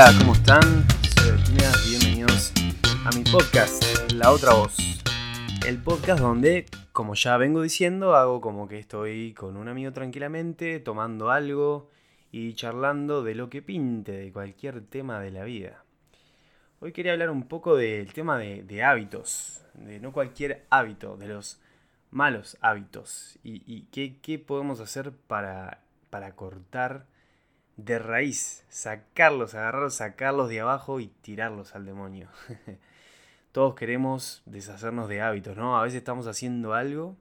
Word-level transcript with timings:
Hola, 0.00 0.14
¿cómo 0.16 0.32
están? 0.32 0.62
Soy 1.16 1.32
bienvenidos 1.90 2.52
a 3.04 3.10
mi 3.16 3.24
podcast, 3.24 4.12
La 4.12 4.30
Otra 4.30 4.52
Voz. 4.52 4.76
El 5.66 5.82
podcast 5.82 6.20
donde, 6.20 6.66
como 6.92 7.14
ya 7.14 7.36
vengo 7.36 7.62
diciendo, 7.62 8.14
hago 8.14 8.40
como 8.40 8.68
que 8.68 8.78
estoy 8.78 9.34
con 9.34 9.56
un 9.56 9.66
amigo 9.66 9.92
tranquilamente, 9.92 10.78
tomando 10.78 11.32
algo 11.32 11.90
y 12.30 12.54
charlando 12.54 13.24
de 13.24 13.34
lo 13.34 13.50
que 13.50 13.60
pinte, 13.60 14.12
de 14.12 14.32
cualquier 14.32 14.82
tema 14.82 15.18
de 15.18 15.32
la 15.32 15.42
vida. 15.42 15.82
Hoy 16.78 16.92
quería 16.92 17.10
hablar 17.10 17.30
un 17.30 17.48
poco 17.48 17.74
del 17.74 18.12
tema 18.12 18.38
de, 18.38 18.84
hábitos, 18.84 19.64
de 19.74 19.98
no 19.98 20.12
cualquier 20.12 20.64
hábito, 20.70 21.16
de 21.16 21.26
los 21.26 21.58
malos 22.12 22.56
hábitos 22.60 23.36
y, 23.42 23.82
qué, 23.90 24.38
podemos 24.38 24.78
hacer 24.78 25.10
para, 25.10 25.80
para 26.08 26.36
cortar 26.36 27.06
de 27.78 27.98
raíz, 28.00 28.64
sacarlos, 28.68 29.54
agarrarlos, 29.54 29.94
sacarlos 29.94 30.48
de 30.50 30.60
abajo 30.60 31.00
y 31.00 31.06
tirarlos 31.06 31.74
al 31.74 31.86
demonio. 31.86 32.28
Todos 33.52 33.76
queremos 33.76 34.42
deshacernos 34.46 35.08
de 35.08 35.22
hábitos, 35.22 35.56
¿no? 35.56 35.78
A 35.78 35.84
veces 35.84 35.98
estamos 35.98 36.26
haciendo 36.26 36.74
algo 36.74 37.16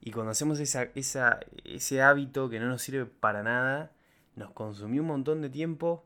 y 0.00 0.10
cuando 0.10 0.32
hacemos 0.32 0.58
esa, 0.60 0.88
ese 0.94 2.02
hábito 2.02 2.50
que 2.50 2.58
no 2.58 2.66
nos 2.66 2.82
sirve 2.82 3.06
para 3.06 3.42
nada, 3.42 3.92
nos 4.34 4.50
consumió 4.50 5.00
un 5.02 5.08
montón 5.08 5.42
de 5.42 5.48
tiempo 5.48 6.04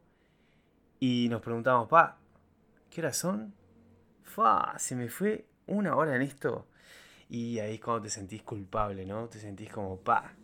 y 1.01 1.29
nos 1.31 1.41
preguntamos, 1.41 1.89
pa, 1.89 2.19
¿qué 2.91 3.01
hora 3.01 3.13
son? 3.13 3.55
Fa, 4.23 4.79
se 4.79 4.95
me 4.95 5.09
fue 5.09 5.47
una 5.67 5.97
hora 5.97 6.15
en 6.15 6.23
esto. 6.23 6.67
Y 7.31 7.59
ahí 7.59 7.75
es 7.75 7.81
cuando 7.81 8.03
te 8.03 8.11
sentís 8.11 8.43
culpable, 8.43 9.07
¿no? 9.07 9.29
Te 9.29 9.39
sentís 9.39 9.73
como, 9.73 9.97
pa, 9.97 10.35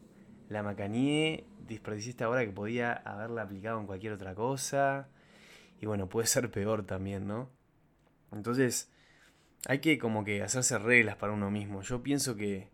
la 0.49 0.63
macaneé, 0.63 1.45
desperdicié 1.67 2.11
esta 2.11 2.29
hora 2.29 2.45
que 2.45 2.53
podía 2.53 2.93
haberla 2.93 3.43
aplicado 3.43 3.79
en 3.81 3.87
cualquier 3.87 4.13
otra 4.13 4.35
cosa. 4.35 5.09
Y 5.81 5.87
bueno, 5.87 6.09
puede 6.09 6.27
ser 6.27 6.51
peor 6.51 6.85
también, 6.85 7.27
¿no? 7.27 7.51
Entonces, 8.33 8.91
hay 9.67 9.81
que 9.81 9.99
como 9.99 10.25
que 10.25 10.43
hacerse 10.43 10.79
reglas 10.79 11.17
para 11.17 11.33
uno 11.33 11.51
mismo. 11.51 11.83
Yo 11.83 12.03
pienso 12.03 12.37
que, 12.37 12.69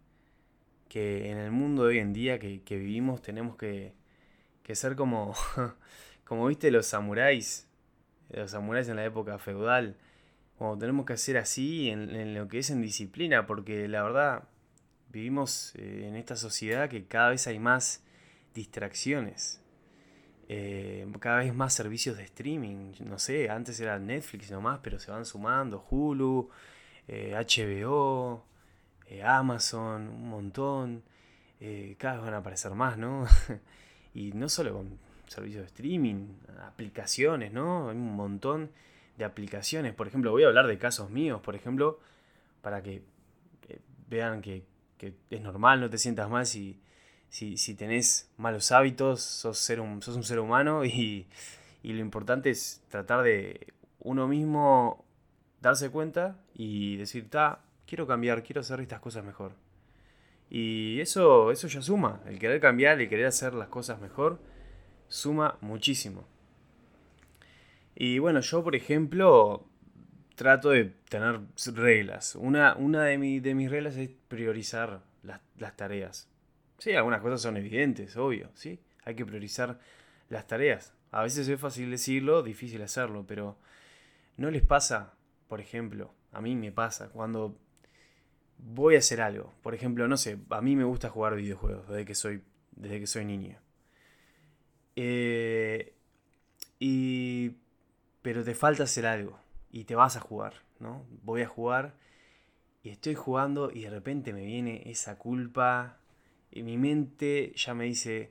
que 0.88 1.30
en 1.30 1.38
el 1.38 1.50
mundo 1.50 1.84
de 1.84 1.88
hoy 1.90 1.98
en 1.98 2.12
día 2.12 2.38
que, 2.38 2.62
vivimos 2.68 3.22
tenemos 3.22 3.56
que, 3.56 3.94
que 4.62 4.74
ser 4.74 4.96
como, 4.96 5.34
como 6.24 6.46
viste 6.46 6.70
los 6.70 6.86
samuráis, 6.86 7.68
los 8.30 8.52
samuráis 8.52 8.88
en 8.88 8.96
la 8.96 9.04
época 9.04 9.38
feudal. 9.38 9.96
Como 10.58 10.78
tenemos 10.78 11.04
que 11.04 11.14
hacer 11.14 11.36
así 11.36 11.90
en, 11.90 12.14
en 12.14 12.34
lo 12.34 12.46
que 12.46 12.60
es 12.60 12.70
en 12.70 12.80
disciplina, 12.80 13.46
porque 13.46 13.88
la 13.88 14.04
verdad 14.04 14.44
vivimos 15.14 15.72
eh, 15.76 16.06
en 16.08 16.16
esta 16.16 16.36
sociedad 16.36 16.88
que 16.90 17.06
cada 17.06 17.30
vez 17.30 17.46
hay 17.46 17.58
más 17.58 18.02
distracciones. 18.52 19.60
Eh, 20.48 21.06
cada 21.20 21.38
vez 21.38 21.54
más 21.54 21.72
servicios 21.72 22.16
de 22.16 22.24
streaming. 22.24 22.92
No 23.00 23.18
sé, 23.18 23.48
antes 23.48 23.80
era 23.80 23.98
Netflix 23.98 24.50
nomás, 24.50 24.80
pero 24.82 24.98
se 24.98 25.10
van 25.10 25.24
sumando. 25.24 25.86
Hulu, 25.88 26.50
HBO, 27.08 28.44
eh, 29.06 29.22
Amazon, 29.22 30.08
un 30.08 30.28
montón. 30.28 31.02
cada 31.96 32.16
vez 32.16 32.24
van 32.24 32.34
a 32.34 32.38
aparecer 32.38 32.72
más, 32.72 32.98
¿no? 32.98 33.26
y 34.14 34.32
no 34.32 34.48
solo 34.48 34.74
con 34.74 34.98
servicios 35.28 35.62
de 35.62 35.68
streaming, 35.68 36.26
aplicaciones, 36.60 37.52
¿no? 37.52 37.88
Hay 37.88 37.96
un 37.96 38.14
montón 38.16 38.70
de 39.16 39.24
aplicaciones. 39.24 39.94
Por 39.94 40.08
ejemplo, 40.08 40.32
voy 40.32 40.42
a 40.44 40.48
hablar 40.48 40.66
de 40.66 40.76
casos 40.76 41.10
míos, 41.10 41.40
por 41.40 41.54
ejemplo, 41.54 42.00
para 42.60 42.82
que 42.82 43.02
vean 44.08 44.42
que 44.42 44.73
es 45.30 45.40
normal, 45.40 45.80
no 45.80 45.90
te 45.90 45.98
sientas 45.98 46.28
mal 46.30 46.46
si, 46.46 46.80
si, 47.28 47.74
tenés 47.74 48.30
malos 48.36 48.70
hábitos, 48.72 49.20
sos, 49.20 49.58
ser 49.58 49.80
un, 49.80 50.02
sos 50.02 50.16
un 50.16 50.22
ser 50.22 50.38
humano 50.38 50.84
y, 50.84 51.26
lo 51.82 51.98
importante 51.98 52.50
es 52.50 52.82
tratar 52.88 53.22
de 53.22 53.74
uno 54.00 54.26
mismo 54.26 55.04
darse 55.60 55.90
cuenta 55.90 56.38
y 56.54 56.96
decir, 56.96 57.28
ta, 57.28 57.60
quiero 57.86 58.06
cambiar, 58.06 58.42
quiero 58.42 58.60
hacer 58.60 58.80
estas 58.80 59.00
cosas 59.00 59.24
mejor. 59.24 59.52
Y 60.50 61.00
eso, 61.00 61.50
eso 61.50 61.68
ya 61.68 61.82
suma, 61.82 62.20
el 62.26 62.38
querer 62.38 62.60
cambiar, 62.60 63.00
el 63.00 63.08
querer 63.08 63.26
hacer 63.26 63.54
las 63.54 63.68
cosas 63.68 64.00
mejor, 64.00 64.38
suma 65.08 65.58
muchísimo. 65.60 66.26
Y 67.96 68.18
bueno, 68.18 68.40
yo 68.40 68.62
por 68.62 68.74
ejemplo, 68.76 69.66
trato 70.34 70.70
de 70.70 70.92
tener 71.08 71.40
reglas. 71.74 72.34
Una, 72.34 72.74
una 72.76 73.04
de, 73.04 73.40
de 73.40 73.54
mis 73.54 73.70
reglas 73.70 73.96
es 73.96 74.10
priorizar 74.28 75.02
las, 75.22 75.76
tareas. 75.76 76.28
Sí, 76.78 76.92
algunas 76.92 77.20
cosas 77.20 77.40
son 77.40 77.56
evidentes, 77.56 78.16
obvio, 78.16 78.50
¿sí? 78.54 78.80
Hay 79.04 79.14
que 79.14 79.24
priorizar 79.24 79.78
las 80.28 80.46
tareas. 80.46 80.92
A 81.10 81.22
veces 81.22 81.48
es 81.48 81.60
fácil 81.60 81.90
decirlo, 81.90 82.42
difícil 82.42 82.82
hacerlo, 82.82 83.24
pero 83.26 83.56
¿no 84.36 84.50
les 84.50 84.62
pasa, 84.62 85.14
por 85.48 85.60
ejemplo, 85.60 86.12
a 86.32 86.40
mí 86.40 86.56
me 86.56 86.72
pasa, 86.72 87.08
cuando 87.08 87.56
voy 88.58 88.96
a 88.96 88.98
hacer 88.98 89.20
algo, 89.20 89.52
por 89.62 89.74
ejemplo, 89.74 90.08
no 90.08 90.16
sé, 90.16 90.38
a 90.50 90.60
mí 90.60 90.74
me 90.74 90.84
gusta 90.84 91.08
jugar 91.08 91.36
videojuegos 91.36 91.88
desde 91.88 92.04
que 92.04 92.14
soy, 92.14 92.42
desde 92.72 93.00
que 93.00 93.06
soy 93.06 93.24
niño. 93.24 93.58
Eh, 94.96 95.94
y, 96.78 97.52
pero 98.22 98.44
te 98.44 98.54
falta 98.54 98.84
hacer 98.84 99.06
algo 99.06 99.43
y 99.74 99.86
te 99.86 99.96
vas 99.96 100.16
a 100.16 100.20
jugar, 100.20 100.54
¿no? 100.78 101.04
Voy 101.24 101.42
a 101.42 101.48
jugar 101.48 101.96
y 102.84 102.90
estoy 102.90 103.16
jugando 103.16 103.72
y 103.72 103.82
de 103.82 103.90
repente 103.90 104.32
me 104.32 104.44
viene 104.44 104.88
esa 104.88 105.18
culpa 105.18 105.96
y 106.52 106.62
mi 106.62 106.78
mente 106.78 107.52
ya 107.56 107.74
me 107.74 107.82
dice, 107.82 108.30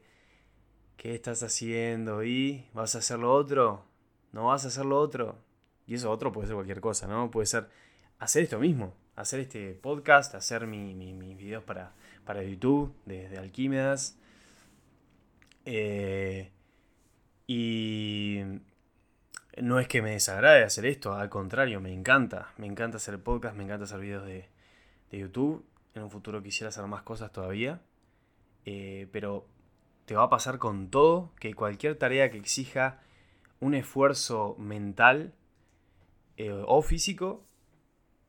¿qué 0.95 1.13
estás 1.13 1.43
haciendo? 1.43 2.23
¿Y 2.23 2.65
vas 2.73 2.95
a 2.95 2.99
hacer 2.99 3.19
lo 3.19 3.33
otro? 3.33 3.83
¿No 4.31 4.45
vas 4.45 4.63
a 4.63 4.69
hacer 4.69 4.85
lo 4.85 4.97
otro? 4.97 5.35
Y 5.85 5.95
eso 5.95 6.09
otro 6.09 6.31
puede 6.31 6.47
ser 6.47 6.55
cualquier 6.55 6.79
cosa, 6.79 7.07
¿no? 7.07 7.29
Puede 7.29 7.47
ser 7.47 7.67
hacer 8.19 8.43
esto 8.43 8.57
mismo, 8.57 8.93
hacer 9.17 9.41
este 9.41 9.73
podcast, 9.73 10.35
hacer 10.35 10.65
mis 10.65 11.37
videos 11.37 11.65
para, 11.65 11.91
para 12.23 12.41
YouTube 12.41 12.95
desde 13.05 13.37
Alquímedas. 13.37 14.17
Eh, 15.65 16.51
y 17.47 18.39
no 19.61 19.79
es 19.79 19.87
que 19.87 20.01
me 20.01 20.11
desagrade 20.11 20.63
hacer 20.63 20.85
esto, 20.85 21.13
al 21.13 21.29
contrario, 21.29 21.79
me 21.79 21.93
encanta. 21.93 22.53
Me 22.57 22.67
encanta 22.67 22.97
hacer 22.97 23.19
podcast, 23.21 23.55
me 23.55 23.63
encanta 23.63 23.85
hacer 23.85 23.99
videos 23.99 24.25
de, 24.25 24.49
YouTube. 25.11 25.63
En 25.93 26.01
un 26.01 26.09
futuro 26.09 26.41
quisiera 26.41 26.69
hacer 26.69 26.85
más 26.87 27.03
cosas 27.03 27.31
todavía. 27.31 27.81
Eh, 28.65 29.07
pero 29.11 29.45
te 30.05 30.15
va 30.15 30.23
a 30.23 30.29
pasar 30.29 30.57
con 30.57 30.89
todo 30.89 31.31
que 31.39 31.53
cualquier 31.53 31.95
tarea 31.97 32.31
que 32.31 32.37
exija 32.37 32.99
un 33.59 33.75
esfuerzo 33.75 34.55
mental 34.57 35.33
eh, 36.37 36.51
o 36.51 36.81
físico, 36.81 37.45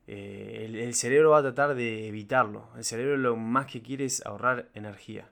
eh, 0.07 0.65
el, 0.65 0.75
el, 0.75 0.93
cerebro 0.93 1.31
va 1.31 1.39
a 1.39 1.41
tratar 1.41 1.73
de 1.73 2.07
evitarlo. 2.07 2.69
El 2.77 2.83
cerebro 2.83 3.17
lo 3.17 3.35
más 3.35 3.65
que 3.65 3.81
quiere 3.81 4.05
es 4.05 4.23
ahorrar 4.25 4.69
energía. 4.75 5.31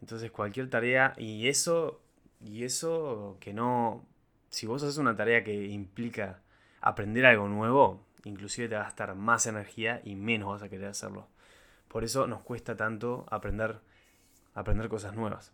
Entonces 0.00 0.32
cualquier 0.32 0.68
tarea 0.68 1.14
y 1.16 1.46
eso 1.48 2.00
y 2.40 2.64
eso 2.64 3.36
que 3.40 3.52
no 3.52 4.04
si 4.50 4.66
vos 4.66 4.82
haces 4.82 4.98
una 4.98 5.16
tarea 5.16 5.44
que 5.44 5.66
implica 5.66 6.40
aprender 6.80 7.26
algo 7.26 7.48
nuevo, 7.48 8.04
inclusive 8.24 8.68
te 8.68 8.74
va 8.74 8.82
a 8.82 8.84
gastar 8.84 9.14
más 9.14 9.46
energía 9.46 10.00
y 10.04 10.14
menos 10.14 10.50
vas 10.50 10.62
a 10.62 10.68
querer 10.68 10.88
hacerlo. 10.88 11.28
Por 11.88 12.04
eso 12.04 12.26
nos 12.26 12.42
cuesta 12.42 12.76
tanto 12.76 13.26
aprender, 13.30 13.80
aprender 14.54 14.88
cosas 14.88 15.14
nuevas. 15.14 15.52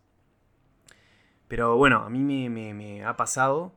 Pero 1.47 1.77
bueno, 1.77 2.03
a 2.03 2.09
mí 2.09 2.49
me, 2.49 3.05
ha 3.05 3.15
pasado 3.15 3.73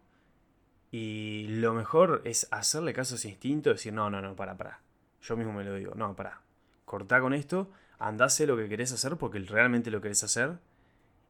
y 0.91 1.47
lo 1.49 1.75
mejor 1.75 2.23
es 2.25 2.49
hacerle 2.51 2.95
caso 2.95 3.15
a 3.15 3.19
ese 3.19 3.29
instinto, 3.29 3.71
decir, 3.71 3.93
no, 3.93 4.11
no, 4.11 4.23
no, 4.23 4.35
para, 4.35 4.57
para. 4.57 4.81
Yo 5.21 5.37
mismo 5.37 5.53
me 5.53 5.65
lo 5.65 5.75
digo, 5.75 5.95
no, 5.95 6.17
para. 6.17 6.41
Cortá 6.85 7.21
con 7.21 7.35
esto, 7.35 7.71
andase 7.99 8.47
lo 8.47 8.57
que 8.57 8.69
querés 8.69 8.93
hacer 8.93 9.17
porque 9.17 9.39
realmente 9.41 9.91
lo 9.91 10.01
querés 10.01 10.25
hacer 10.25 10.59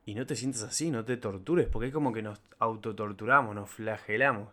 y 0.08 0.14
no 0.14 0.24
te 0.24 0.36
sientas 0.36 0.62
así, 0.62 0.90
no 0.90 1.04
te 1.04 1.18
tortures, 1.18 1.68
porque 1.68 1.88
es 1.88 1.92
como 1.92 2.14
que 2.14 2.22
nos 2.22 2.40
autotorturamos, 2.60 3.54
nos 3.54 3.68
flagelamos. 3.68 4.48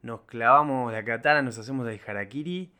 Nos 0.00 0.22
clavamos 0.22 0.90
la 0.90 1.04
katana, 1.04 1.42
nos 1.42 1.58
hacemos 1.58 1.86
el 1.86 2.00
harakiri 2.06 2.72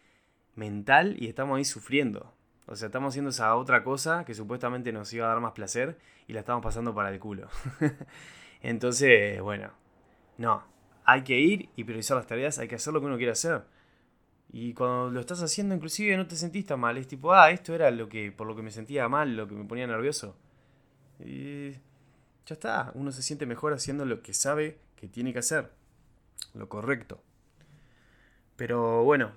mental 0.54 1.14
y 1.18 1.28
estamos 1.28 1.58
ahí 1.58 1.64
sufriendo. 1.66 2.32
O 2.64 2.74
sea, 2.74 2.86
estamos 2.86 3.12
haciendo 3.12 3.28
esa 3.28 3.54
otra 3.54 3.84
cosa 3.84 4.24
que 4.24 4.32
supuestamente 4.32 4.92
nos 4.92 5.12
iba 5.12 5.26
a 5.26 5.28
dar 5.28 5.40
más 5.40 5.52
placer 5.52 5.98
y 6.26 6.32
la 6.32 6.40
estamos 6.40 6.62
pasando 6.62 6.94
para 6.94 7.10
el 7.10 7.20
culo. 7.20 7.48
Entonces, 8.62 9.38
bueno, 9.42 9.70
no. 10.38 10.64
Hay 11.04 11.22
que 11.22 11.38
ir 11.38 11.68
y 11.76 11.84
priorizar 11.84 12.16
las 12.16 12.26
tareas, 12.26 12.58
hay 12.58 12.68
que 12.68 12.76
hacer 12.76 12.94
lo 12.94 13.00
que 13.00 13.08
uno 13.08 13.18
quiere 13.18 13.32
hacer. 13.32 13.64
Y 14.50 14.72
cuando 14.72 15.10
lo 15.10 15.20
estás 15.20 15.42
haciendo, 15.42 15.74
inclusive 15.74 16.16
no 16.16 16.26
te 16.26 16.36
sentís 16.36 16.64
tan 16.64 16.80
mal. 16.80 16.96
Es 16.96 17.08
tipo, 17.08 17.34
ah, 17.34 17.50
esto 17.50 17.74
era 17.74 17.90
lo 17.90 18.08
que, 18.08 18.32
por 18.32 18.46
lo 18.46 18.56
que 18.56 18.62
me 18.62 18.70
sentía 18.70 19.06
mal, 19.10 19.36
lo 19.36 19.46
que 19.46 19.54
me 19.54 19.66
ponía 19.66 19.86
nervioso. 19.86 20.34
Y 21.22 21.74
ya 22.50 22.54
está, 22.54 22.90
uno 22.96 23.12
se 23.12 23.22
siente 23.22 23.46
mejor 23.46 23.72
haciendo 23.72 24.04
lo 24.04 24.22
que 24.22 24.34
sabe 24.34 24.80
que 24.96 25.06
tiene 25.06 25.32
que 25.32 25.38
hacer, 25.38 25.70
lo 26.52 26.68
correcto. 26.68 27.22
Pero 28.56 29.04
bueno, 29.04 29.30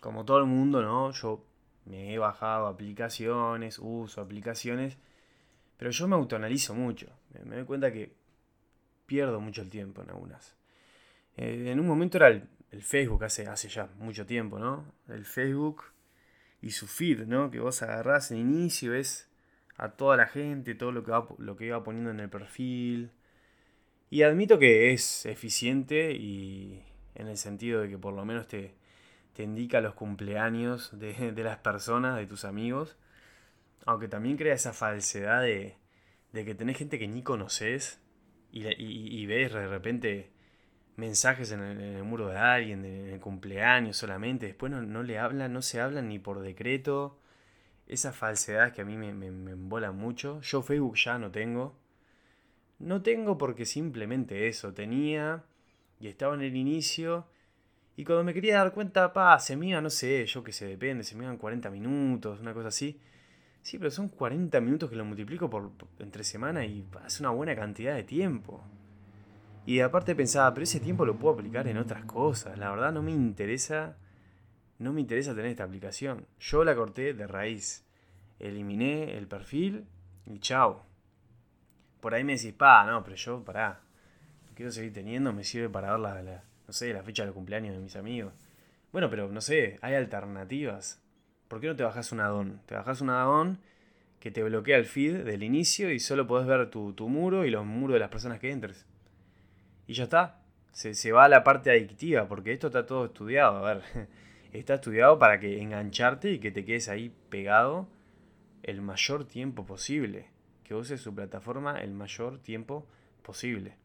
como 0.00 0.24
todo 0.24 0.38
el 0.38 0.46
mundo, 0.46 0.80
¿no? 0.80 1.12
Yo 1.12 1.44
me 1.84 2.14
he 2.14 2.18
bajado 2.18 2.66
aplicaciones, 2.66 3.78
uso 3.78 4.22
aplicaciones, 4.22 4.96
pero 5.76 5.90
yo 5.90 6.08
me 6.08 6.14
autoanalizo 6.14 6.74
mucho. 6.74 7.08
Me, 7.44 7.56
doy 7.56 7.66
cuenta 7.66 7.92
que 7.92 8.16
pierdo 9.04 9.38
mucho 9.38 9.60
el 9.60 9.68
tiempo 9.68 10.00
en 10.00 10.08
algunas. 10.08 10.56
Eh, 11.36 11.70
en 11.72 11.78
un 11.78 11.86
momento 11.86 12.16
era 12.16 12.28
el, 12.28 12.48
Facebook, 12.80 13.22
hace, 13.24 13.46
hace 13.46 13.68
ya 13.68 13.90
mucho 13.98 14.24
tiempo, 14.24 14.58
¿no? 14.58 14.94
El 15.08 15.26
Facebook 15.26 15.84
y 16.62 16.70
su 16.70 16.86
feed, 16.86 17.26
¿no? 17.26 17.50
Que 17.50 17.60
vos 17.60 17.82
agarrás 17.82 18.30
en 18.30 18.38
inicio, 18.38 18.94
es 18.94 19.28
a 19.76 19.90
toda 19.90 20.16
la 20.16 20.26
gente, 20.26 20.74
todo 20.74 20.92
lo 20.92 21.04
que, 21.04 21.10
va, 21.10 21.26
lo 21.38 21.56
que 21.56 21.66
iba 21.66 21.82
poniendo 21.84 22.10
en 22.10 22.20
el 22.20 22.30
perfil. 22.30 23.10
Y 24.10 24.22
admito 24.22 24.58
que 24.58 24.92
es 24.92 25.26
eficiente 25.26 26.12
y 26.12 26.82
en 27.14 27.28
el 27.28 27.36
sentido 27.36 27.82
de 27.82 27.88
que 27.88 27.98
por 27.98 28.14
lo 28.14 28.24
menos 28.24 28.48
te, 28.48 28.74
te 29.34 29.42
indica 29.42 29.80
los 29.80 29.94
cumpleaños 29.94 30.90
de, 30.98 31.32
las 31.42 31.58
personas, 31.58 32.16
de 32.16 32.26
tus 32.26 32.44
amigos. 32.44 32.96
Aunque 33.86 34.08
también 34.08 34.36
crea 34.36 34.54
esa 34.54 34.72
falsedad 34.72 35.42
de, 35.42 35.76
de 36.32 36.44
que 36.44 36.54
tenés 36.54 36.78
gente 36.78 36.98
que 36.98 37.08
ni 37.08 37.22
conoces 37.22 38.00
y, 38.52 38.66
y, 38.68 39.26
ves 39.26 39.52
de 39.52 39.66
repente 39.66 40.30
mensajes 40.96 41.50
en 41.50 41.60
el, 41.60 42.04
muro 42.04 42.28
de 42.28 42.38
alguien, 42.38 42.84
en 42.84 43.08
el 43.08 43.20
cumpleaños 43.20 43.96
solamente. 43.96 44.46
Después 44.46 44.70
no, 44.70 44.80
no, 44.80 45.02
le 45.02 45.18
hablan, 45.18 45.52
no 45.52 45.60
se 45.60 45.80
hablan 45.80 46.08
ni 46.08 46.20
por 46.20 46.40
decreto. 46.40 47.18
Esa 47.86 48.12
falsedad 48.12 48.72
que 48.72 48.82
a 48.82 48.84
mí 48.84 48.96
me, 48.96 49.12
me, 49.12 49.30
me 49.30 49.52
embola 49.52 49.92
mucho. 49.92 50.40
Yo 50.40 50.62
Facebook 50.62 50.96
ya 50.96 51.18
no 51.18 51.30
tengo. 51.30 51.76
No 52.78 53.02
tengo 53.02 53.38
porque 53.38 53.66
simplemente 53.66 54.48
eso. 54.48 54.72
Tenía 54.72 55.44
y 56.00 56.08
estaba 56.08 56.34
en 56.34 56.42
el 56.42 56.56
inicio 56.56 57.26
y 57.96 58.04
cuando 58.04 58.24
me 58.24 58.34
quería 58.34 58.58
dar 58.58 58.72
cuenta, 58.72 59.12
pa, 59.12 59.38
se 59.38 59.56
me 59.56 59.68
iba, 59.68 59.80
no 59.80 59.90
sé, 59.90 60.26
yo 60.26 60.42
que 60.42 60.52
sé, 60.52 60.66
depende, 60.66 61.04
se 61.04 61.14
me 61.14 61.24
iban 61.24 61.36
40 61.36 61.70
minutos, 61.70 62.40
una 62.40 62.52
cosa 62.52 62.68
así. 62.68 62.98
Sí, 63.62 63.78
pero 63.78 63.90
son 63.90 64.08
40 64.08 64.60
minutos 64.60 64.90
que 64.90 64.96
lo 64.96 65.04
multiplico 65.04 65.48
por, 65.48 65.70
entre 66.00 66.24
semana 66.24 66.64
y 66.66 66.84
es 67.06 67.20
una 67.20 67.30
buena 67.30 67.54
cantidad 67.54 67.94
de 67.94 68.02
tiempo. 68.02 68.62
Y 69.66 69.80
aparte 69.80 70.14
pensaba, 70.14 70.52
pero 70.52 70.64
ese 70.64 70.80
tiempo 70.80 71.06
lo 71.06 71.16
puedo 71.16 71.34
aplicar 71.34 71.68
en 71.68 71.78
otras 71.78 72.04
cosas. 72.04 72.58
La 72.58 72.70
verdad 72.70 72.92
no 72.92 73.02
me 73.02 73.12
interesa, 73.12 73.96
no 74.78 74.92
me 74.92 75.00
interesa 75.00 75.34
tener 75.34 75.50
esta 75.50 75.64
aplicación. 75.64 76.26
Yo 76.38 76.64
la 76.64 76.74
corté 76.74 77.14
de 77.14 77.26
raíz. 77.26 77.84
Eliminé 78.38 79.16
el 79.16 79.26
perfil 79.26 79.86
y 80.26 80.38
chao. 80.38 80.84
Por 82.00 82.14
ahí 82.14 82.24
me 82.24 82.36
decís, 82.36 82.52
pa, 82.52 82.84
no, 82.84 83.02
pero 83.04 83.16
yo, 83.16 83.44
pará. 83.44 83.80
Quiero 84.54 84.70
seguir 84.70 84.92
teniendo, 84.92 85.32
me 85.32 85.42
sirve 85.42 85.68
para 85.68 85.90
ver 85.90 86.00
la, 86.00 86.44
no 86.66 86.72
sé, 86.72 86.92
la 86.92 87.02
fecha 87.02 87.24
de 87.26 87.32
cumpleaños 87.32 87.74
de 87.74 87.80
mis 87.80 87.96
amigos. 87.96 88.32
Bueno, 88.92 89.10
pero 89.10 89.28
no 89.28 89.40
sé, 89.40 89.78
hay 89.82 89.94
alternativas. 89.94 91.02
¿Por 91.48 91.60
qué 91.60 91.66
no 91.66 91.76
te 91.76 91.82
bajas 91.82 92.12
un 92.12 92.20
addon? 92.20 92.60
Te 92.66 92.74
bajas 92.74 93.00
un 93.00 93.10
addon 93.10 93.58
que 94.20 94.30
te 94.30 94.42
bloquea 94.42 94.76
el 94.76 94.86
feed 94.86 95.24
del 95.24 95.42
inicio 95.42 95.90
y 95.90 95.98
solo 95.98 96.26
podés 96.26 96.46
ver 96.46 96.70
tu, 96.70 96.94
muro 97.08 97.44
y 97.44 97.50
los 97.50 97.66
muros 97.66 97.94
de 97.94 98.00
las 98.00 98.08
personas 98.08 98.38
que 98.38 98.50
entres. 98.50 98.86
Y 99.86 99.94
ya 99.94 100.04
está. 100.04 100.40
Se, 100.72 100.94
se, 100.94 101.12
va 101.12 101.24
a 101.24 101.28
la 101.28 101.44
parte 101.44 101.70
adictiva, 101.70 102.26
porque 102.26 102.52
esto 102.52 102.68
está 102.68 102.86
todo 102.86 103.06
estudiado. 103.06 103.66
A 103.66 103.74
ver, 103.74 103.82
está 104.58 104.74
estudiado 104.74 105.18
para 105.18 105.40
que 105.40 105.60
engancharte 105.60 106.30
y 106.30 106.38
que 106.38 106.50
te 106.50 106.64
quedes 106.64 106.88
ahí 106.88 107.14
pegado 107.28 107.88
el 108.62 108.82
mayor 108.82 109.26
tiempo 109.26 109.66
posible. 109.66 110.30
Que 110.64 110.74
uses 110.74 111.00
su 111.00 111.14
plataforma 111.14 111.80
el 111.80 111.92
mayor 111.92 112.38
tiempo 112.38 112.86
posible. 113.22 113.76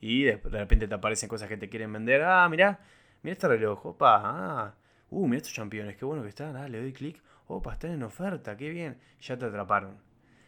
Y 0.00 0.22
de, 0.24 0.36
repente 0.36 0.86
te 0.86 0.94
aparecen 0.94 1.28
cosas 1.28 1.48
que 1.48 1.56
te 1.56 1.68
quieren 1.68 1.92
vender. 1.92 2.22
Ah, 2.22 2.48
mira, 2.48 2.80
mira 3.22 3.32
este 3.32 3.48
reloj. 3.48 3.86
Opa, 3.86 4.22
ah. 4.24 4.74
Uh, 5.10 5.26
mira 5.26 5.38
estos 5.38 5.54
campeones, 5.54 5.96
qué 5.96 6.04
bueno 6.04 6.22
que 6.22 6.28
están. 6.28 6.56
Ah, 6.56 6.68
le 6.68 6.80
doy 6.80 6.92
clic. 6.92 7.22
Opa, 7.46 7.72
están 7.72 7.92
en 7.92 8.02
oferta, 8.02 8.56
qué 8.56 8.70
bien. 8.70 8.98
Ya 9.20 9.36
te 9.38 9.46
atraparon. 9.46 9.96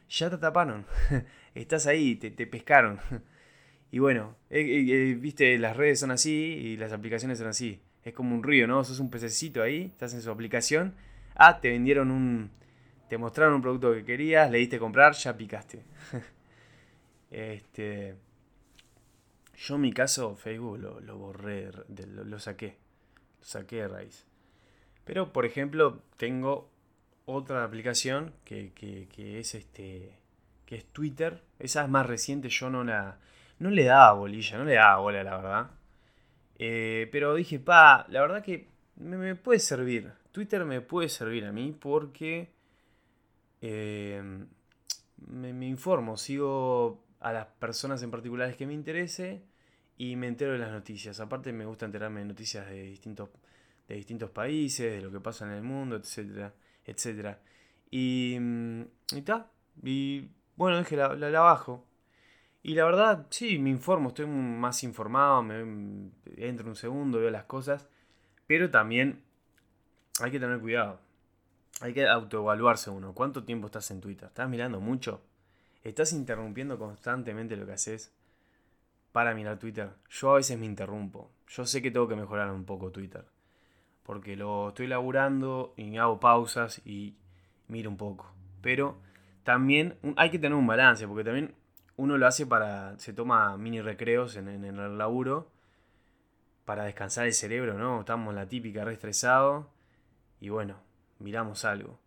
Ya 0.09 0.29
te 0.29 0.37
atraparon. 0.37 0.87
Estás 1.55 1.87
ahí, 1.87 2.17
te, 2.17 2.47
pescaron. 2.47 3.01
y 3.91 3.99
bueno, 3.99 4.37
eh, 4.51 4.61
eh, 4.61 5.11
eh, 5.11 5.15
viste, 5.15 5.59
las 5.59 5.77
redes 5.77 6.01
son 6.01 6.11
así 6.11 6.33
y 6.33 6.77
las 6.77 6.93
aplicaciones 6.93 7.39
son 7.39 7.49
así. 7.49 7.81
Es 8.05 8.15
como 8.15 8.35
un 8.35 8.43
río, 8.43 8.67
¿no? 8.67 8.83
Sos 8.83 9.01
un 9.01 9.11
pececito 9.11 9.63
ahí, 9.63 9.85
estás 9.85 10.15
en 10.15 10.23
su 10.23 10.31
aplicación. 10.31 10.95
Ah, 11.35 11.61
te 11.61 11.71
vendieron 11.71 12.11
un. 12.11 12.51
Te 13.09 13.19
mostraron 13.19 13.55
un 13.55 13.63
producto 13.63 13.93
que 13.93 14.05
querías, 14.05 14.51
le 14.51 14.59
diste 14.59 14.79
comprar, 14.79 15.15
ya 15.15 15.37
picaste. 15.37 15.83
este. 17.31 18.17
Yo 19.57 19.75
en 19.75 19.81
mi 19.83 19.93
caso 19.93 20.37
Facebook 20.37 20.79
lo, 20.79 21.19
borré, 21.19 21.71
lo, 22.07 22.39
saqué. 22.39 22.79
Lo 23.41 23.45
saqué 23.45 23.77
de 23.77 23.89
raíz. 23.89 24.27
Pero 25.05 25.33
por 25.33 25.45
ejemplo 25.45 26.03
tengo 26.17 26.71
otra 27.27 27.65
aplicación 27.65 28.33
que, 28.45 28.73
es 29.19 29.55
este. 29.55 30.19
que 30.65 30.77
es 30.77 30.87
Twitter. 30.87 31.43
Esa 31.59 31.83
es 31.83 31.91
más 31.91 32.07
reciente, 32.07 32.49
yo 32.49 32.71
no 32.71 32.85
la. 32.85 33.19
No 33.59 33.69
le 33.69 33.85
daba 33.85 34.15
bolilla, 34.15 34.57
no 34.57 34.65
le 34.65 34.75
daba 34.75 35.01
bola, 35.01 35.23
la 35.23 35.37
verdad. 35.37 35.71
Eh, 36.63 37.09
pero 37.11 37.35
dije, 37.35 37.59
pa, 37.59 38.05
la 38.11 38.21
verdad 38.21 38.43
que 38.43 38.69
me, 38.97 39.35
puede 39.35 39.59
servir. 39.59 40.13
Twitter 40.31 40.67
me 40.67 40.83
puede 40.83 41.09
servir 41.09 41.47
a 41.47 41.53
mí 41.53 41.73
porque 41.73 42.51
eh, 43.63 44.23
me, 45.27 45.67
informo, 45.67 46.19
sigo 46.19 47.03
a 47.21 47.33
las 47.33 47.47
personas 47.47 48.03
en 48.03 48.11
particulares 48.11 48.57
que 48.57 48.67
me 48.67 48.75
interese 48.75 49.43
y 49.97 50.17
me 50.17 50.27
entero 50.27 50.53
de 50.53 50.59
las 50.59 50.71
noticias. 50.71 51.19
Aparte 51.19 51.51
me 51.51 51.65
gusta 51.65 51.87
enterarme 51.87 52.21
de 52.21 52.27
noticias 52.27 52.69
de 52.69 52.83
distintos, 52.83 53.31
de 53.89 53.95
distintos 53.95 54.29
países, 54.29 54.93
de 54.93 55.01
lo 55.01 55.11
que 55.11 55.21
pasa 55.21 55.47
en 55.47 55.53
el 55.53 55.63
mundo, 55.63 55.97
etcétera, 55.97 56.53
etcétera. 56.85 57.41
Y 57.91 58.37
mm, 58.39 58.83
está. 59.17 59.51
Y, 59.83 60.29
bueno, 60.57 60.79
dije 60.79 60.95
la, 60.95 61.15
la, 61.15 61.41
bajo. 61.41 61.87
Y 62.63 62.75
la 62.75 62.85
verdad, 62.85 63.27
sí, 63.31 63.59
me 63.59 63.71
informo, 63.71 64.09
estoy 64.09 64.27
más 64.27 64.83
informado, 64.85 65.43
me 65.43 66.11
entro 66.37 66.69
un 66.69 66.77
segundo, 66.77 67.19
veo 67.19 67.31
las 67.31 67.45
cosas. 67.45 67.89
Pero 68.47 68.71
también 68.71 69.23
hay 70.21 70.31
que 70.31 70.41
tener 70.41 70.61
cuidado. 70.61 71.01
Hay 71.81 71.95
que 71.95 72.07
autoevaluarse 72.07 72.91
uno. 72.91 73.15
¿Cuánto 73.15 73.45
tiempo 73.45 73.67
estás 73.67 73.91
en 73.91 74.01
Twitter? 74.01 74.29
¿Estás 74.29 74.49
mirando 74.49 74.81
mucho? 74.81 75.23
¿Estás 75.83 76.13
interrumpiendo 76.13 76.79
constantemente 76.79 77.57
lo 77.57 77.65
que 77.65 77.73
haces? 77.73 78.13
para 79.13 79.35
mirar 79.35 79.59
Twitter. 79.59 79.91
Yo 80.09 80.33
a 80.33 80.37
veces 80.37 80.59
me 80.59 80.67
interrumpo. 80.67 81.31
Yo 81.49 81.67
sé 81.67 81.83
que 81.83 81.91
tengo 81.91 82.09
que 82.09 82.17
mejorar 82.17 82.51
un 82.51 82.65
poco 82.65 82.91
Twitter. 82.91 83.25
Porque 84.03 84.37
lo 84.37 84.69
estoy 84.69 84.87
laburando 84.87 85.75
y 85.77 85.97
hago 85.97 86.21
pausas 86.21 86.81
y 86.85 87.17
miro 87.69 87.91
un 87.91 87.97
poco. 87.97 88.33
Pero 88.61 88.99
también 89.45 89.97
hay 90.17 90.31
que 90.31 90.39
tener 90.39 90.57
un 90.57 90.67
balance, 90.67 91.07
porque 91.07 91.25
también 91.25 91.55
uno 92.01 92.17
lo 92.17 92.27
hace 92.27 92.47
para. 92.47 92.99
se 92.99 93.13
toma 93.13 93.57
mini 93.59 93.83
recreos 93.83 94.37
en, 94.37 94.49
el 94.49 94.99
laburo 94.99 95.51
para 96.65 96.85
descansar 96.85 97.27
el 97.27 97.35
cerebro, 97.35 97.79
¿no? 97.79 98.01
Estamos 98.01 98.35
la 98.35 98.47
típica 98.47 98.85
re 98.85 98.95
estresado 98.95 99.69
y 100.41 100.49
bueno, 100.49 100.77
miramos 101.19 101.67
algo. 101.67 101.99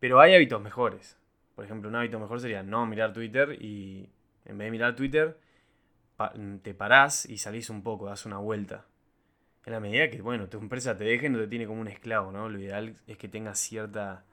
Pero 0.00 0.20
hay 0.20 0.34
hábitos 0.34 0.62
mejores. 0.62 1.18
Por 1.54 1.66
ejemplo, 1.66 1.90
un 1.90 1.96
hábito 1.96 2.18
mejor 2.18 2.40
sería 2.40 2.62
no 2.62 2.86
mirar 2.86 3.12
Twitter 3.12 3.62
y 3.62 4.08
en 4.46 4.56
vez 4.56 4.66
de 4.66 4.70
mirar 4.70 4.96
Twitter, 4.96 5.38
te 6.62 6.72
parás 6.72 7.26
y 7.26 7.36
salís 7.36 7.68
un 7.68 7.82
poco, 7.82 8.06
das 8.06 8.24
una 8.24 8.38
vuelta. 8.38 8.86
En 9.66 9.74
la 9.74 9.80
medida 9.80 10.08
que, 10.08 10.22
bueno, 10.22 10.48
tu 10.48 10.58
empresa 10.58 10.96
te 10.96 11.04
deje, 11.04 11.28
no 11.28 11.38
te 11.38 11.48
tiene 11.48 11.66
como 11.66 11.82
un 11.82 11.88
esclavo, 11.88 12.32
¿no? 12.32 12.48
Lo 12.48 12.58
ideal 12.58 12.96
es 13.06 13.18
que 13.18 13.28
tengas 13.28 13.58
cierta 13.58 14.24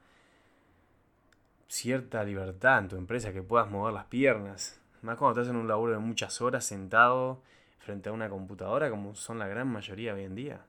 cierta 1.70 2.24
libertad 2.24 2.80
en 2.80 2.88
tu 2.88 2.96
empresa, 2.96 3.32
que 3.32 3.42
puedas 3.42 3.70
mover 3.70 3.94
las 3.94 4.06
piernas. 4.06 4.80
Más 5.02 5.16
cuando 5.16 5.40
estás 5.40 5.54
en 5.54 5.60
un 5.60 5.68
laburo 5.68 5.92
de 5.92 5.98
muchas 6.00 6.40
horas 6.40 6.64
sentado 6.64 7.42
frente 7.78 8.08
a 8.08 8.12
una 8.12 8.28
computadora, 8.28 8.90
como 8.90 9.14
son 9.14 9.38
la 9.38 9.46
gran 9.46 9.68
mayoría 9.68 10.14
hoy 10.14 10.24
en 10.24 10.34
día. 10.34 10.66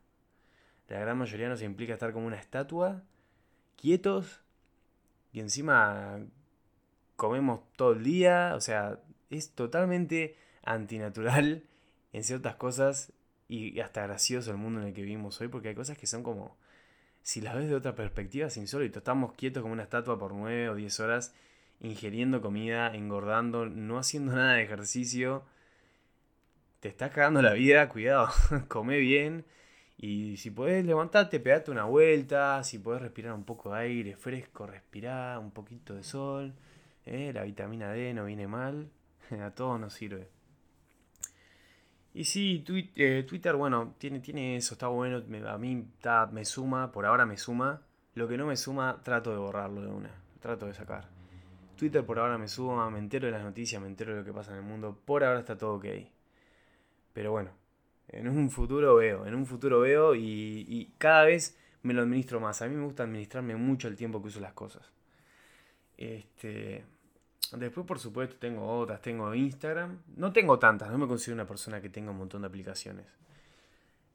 La 0.88 1.00
gran 1.00 1.18
mayoría 1.18 1.50
nos 1.50 1.64
implica 1.64 1.94
estar 1.94 2.14
como 2.14 2.28
una 2.28 2.38
estatua, 2.38 3.02
quietos, 3.78 4.42
y 5.34 5.40
encima 5.40 6.20
comemos 7.16 7.62
todo 7.76 7.94
el 7.94 8.04
día. 8.04 8.54
O 8.56 8.62
sea, 8.62 9.00
es 9.32 9.56
totalmente 9.56 10.38
antinatural 10.64 11.64
en 12.14 12.24
ciertas 12.24 12.56
cosas 12.56 13.12
y 13.48 13.80
hasta 13.80 14.04
gracioso 14.04 14.52
el 14.52 14.58
mundo 14.58 14.82
en 14.82 14.88
el 14.88 14.94
que 14.94 15.02
vivimos 15.02 15.42
hoy, 15.42 15.48
porque 15.48 15.70
hay 15.70 15.76
cosas 15.76 15.98
que 15.98 16.06
son 16.06 16.22
como, 16.22 16.56
si 17.24 17.42
las 17.42 17.56
ves 17.56 17.70
de 17.70 17.76
otra 17.76 17.96
perspectiva, 17.96 18.48
es 18.48 18.58
insólito. 18.58 19.00
Estamos 19.00 19.34
quietos 19.34 19.62
como 19.62 19.74
una 19.74 19.84
estatua 19.84 20.18
por 20.18 20.34
9 20.34 20.70
o 20.70 20.76
10 20.76 21.00
horas, 21.02 21.34
ingiriendo 21.80 22.42
comida, 22.42 22.94
engordando, 22.96 23.66
no 23.68 23.98
haciendo 23.98 24.34
nada 24.36 24.54
de 24.56 24.64
ejercicio. 24.64 25.44
Te 26.80 26.90
estás 26.90 27.12
cagando 27.12 27.42
la 27.42 27.54
vida, 27.54 27.90
cuidado, 27.90 28.30
come 28.68 28.98
bien. 28.98 29.46
Y 29.98 30.38
si 30.38 30.50
podés 30.50 30.84
levantarte, 30.84 31.40
pegate 31.40 31.70
una 31.70 31.86
vuelta. 31.86 32.64
Si 32.64 32.80
podés 32.80 33.04
respirar 33.04 33.34
un 33.34 33.44
poco 33.44 33.74
de 33.74 33.82
aire 33.82 34.16
fresco, 34.16 34.66
respirar 34.66 35.38
un 35.38 35.52
poquito 35.52 35.94
de 35.94 36.04
sol. 36.04 36.56
¿eh? 37.06 37.32
La 37.34 37.44
vitamina 37.44 37.92
D 37.92 38.14
no 38.14 38.26
viene 38.26 38.48
mal. 38.48 38.90
A 39.42 39.52
todos 39.52 39.80
nos 39.80 39.94
sirve. 39.94 40.41
Y 42.14 42.26
sí, 42.26 42.64
eh, 42.96 43.24
Twitter, 43.28 43.56
bueno, 43.56 43.96
tiene, 43.98 44.20
tiene 44.20 44.58
eso, 44.58 44.74
está 44.76 44.88
bueno. 44.88 45.24
a 45.48 45.58
mí 45.58 45.88
me 46.32 46.46
suma, 46.46 46.92
por 46.92 47.06
ahora 47.06 47.26
me 47.26 47.38
suma. 47.38 47.82
Lo 48.16 48.28
que 48.28 48.38
no 48.38 48.46
me 48.46 48.58
suma, 48.58 49.00
trato 49.04 49.32
de 49.32 49.38
borrarlo 49.38 49.82
de 49.82 49.88
una. 49.88 50.12
Trato 50.42 50.66
de 50.68 50.74
sacar. 50.74 51.08
Twitter 51.78 52.06
por 52.06 52.20
ahora 52.20 52.38
me 52.38 52.48
suma, 52.48 52.90
me 52.90 53.00
entero 53.00 53.26
de 53.28 53.32
las 53.32 53.44
noticias, 53.44 53.82
me 53.82 53.88
entero 53.88 54.12
de 54.14 54.20
lo 54.20 54.26
que 54.26 54.34
pasa 54.34 54.52
en 54.52 54.58
el 54.58 54.64
mundo. 54.64 55.00
Por 55.06 55.24
ahora 55.24 55.40
está 55.40 55.58
todo 55.58 55.76
ok. 55.76 55.86
Pero 57.14 57.32
bueno, 57.32 57.52
En 58.10 58.28
un 58.28 58.50
futuro 58.50 58.96
veo, 58.96 59.26
en 59.26 59.36
un 59.36 59.46
futuro 59.46 59.80
veo 59.82 60.16
y, 60.16 60.66
y 60.68 60.94
cada 60.98 61.26
vez 61.26 61.58
me 61.84 61.94
lo 61.94 62.02
administro 62.02 62.40
más. 62.40 62.62
A 62.62 62.68
mí 62.68 62.76
me 62.76 62.84
gusta 62.84 63.04
administrarme 63.04 63.56
mucho 63.56 63.88
el 63.88 63.96
tiempo 63.96 64.22
que 64.22 64.28
uso 64.28 64.40
las 64.42 64.54
cosas. 64.54 64.92
Este, 65.98 66.84
después, 67.58 67.86
por 67.86 68.00
supuesto, 68.00 68.36
tengo 68.38 68.68
otras. 68.80 69.02
Tengo 69.02 69.34
Instagram. 69.34 70.00
No 70.16 70.32
tengo 70.32 70.60
tantas, 70.60 70.90
no 70.92 70.98
me 70.98 71.08
considero 71.08 71.36
una 71.36 71.48
persona 71.48 71.82
que 71.82 71.90
tenga 71.90 72.12
un 72.12 72.18
montón 72.18 72.42
de 72.42 72.48
aplicaciones. 72.48 73.06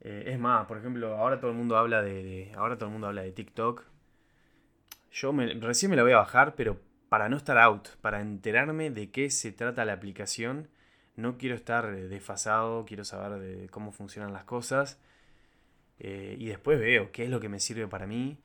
Eh, 0.01 0.25
es 0.27 0.39
más, 0.39 0.65
por 0.67 0.77
ejemplo, 0.77 1.15
ahora 1.17 1.39
todo 1.39 1.51
el 1.51 1.57
mundo 1.57 1.77
habla 1.77 2.01
de, 2.01 2.51
ahora 2.55 2.77
todo 2.77 2.85
el 2.87 2.93
mundo 2.93 3.07
habla 3.07 3.23
de 3.23 3.31
TikTok. 3.31 3.83
Yo 5.11 5.31
recién 5.59 5.89
me 5.89 5.97
la 5.97 6.03
voy 6.03 6.11
a 6.11 6.17
bajar, 6.17 6.55
pero 6.55 6.79
para 7.09 7.29
no 7.29 7.37
estar 7.37 7.57
out, 7.57 7.89
para 8.01 8.21
enterarme 8.21 8.91
de 8.91 9.09
qué 9.09 9.29
se 9.29 9.51
trata 9.51 9.85
la 9.85 9.93
aplicación. 9.93 10.67
No 11.15 11.37
quiero 11.37 11.55
estar 11.55 11.91
desfasado, 11.95 12.85
quiero 12.85 13.03
saber 13.03 13.39
de 13.39 13.69
cómo 13.69 13.91
funcionan 13.91 14.33
las 14.33 14.43
cosas. 14.43 14.99
Eh, 15.99 16.35
y 16.39 16.45
después 16.47 16.79
veo 16.79 17.11
qué 17.11 17.23
es 17.23 17.29
lo 17.29 17.39
que 17.39 17.49
me 17.49 17.59
sirve 17.59 17.87
para 17.87 18.05
mí, 18.05 18.37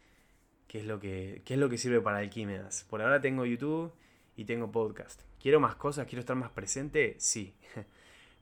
qué 0.68 0.80
es 0.80 0.86
lo 0.86 0.98
que, 0.98 1.42
qué 1.44 1.54
es 1.54 1.60
lo 1.60 1.68
que 1.68 1.76
sirve 1.76 2.00
para 2.00 2.18
Alquímedas. 2.18 2.86
Por 2.88 3.02
ahora 3.02 3.20
tengo 3.20 3.44
YouTube 3.44 3.92
y 4.36 4.44
tengo 4.44 4.70
podcast. 4.70 5.22
¿Quiero 5.40 5.60
más 5.60 5.76
cosas? 5.76 6.06
¿Quiero 6.06 6.20
estar 6.20 6.36
más 6.36 6.50
presente? 6.50 7.16
Sí. 7.18 7.54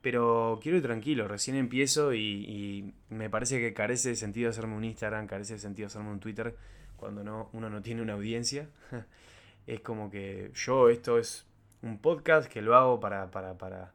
Pero 0.02 0.58
quiero 0.62 0.78
ir 0.78 0.82
tranquilo, 0.82 1.28
recién 1.28 1.56
empiezo 1.56 2.14
y, 2.14 2.94
me 3.10 3.28
parece 3.28 3.58
que 3.60 3.74
carece 3.74 4.10
de 4.10 4.16
sentido 4.16 4.48
hacerme 4.48 4.76
un 4.76 4.84
Instagram, 4.84 5.26
carece 5.26 5.54
de 5.54 5.58
sentido 5.58 5.88
hacerme 5.88 6.10
un 6.10 6.20
Twitter 6.20 6.56
cuando 6.96 7.22
no, 7.22 7.50
uno 7.52 7.68
no 7.68 7.82
tiene 7.82 8.00
una 8.00 8.14
audiencia. 8.14 8.68
es 9.66 9.80
como 9.80 10.10
que 10.10 10.52
yo 10.54 10.88
esto 10.88 11.18
es 11.18 11.46
un 11.82 11.98
podcast 11.98 12.50
que 12.50 12.62
lo 12.62 12.76
hago 12.76 12.98
para, 12.98 13.30
para, 13.30 13.58
para 13.58 13.92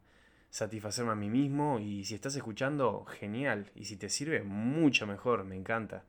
satisfacerme 0.51 1.11
a 1.11 1.15
mí 1.15 1.29
mismo 1.29 1.79
y 1.79 2.05
si 2.05 2.13
estás 2.15 2.35
escuchando, 2.35 3.03
genial. 3.05 3.71
Y 3.75 3.85
si 3.85 3.97
te 3.97 4.09
sirve, 4.09 4.43
mucho 4.43 5.07
mejor, 5.07 5.43
me 5.43 5.55
encanta. 5.55 6.05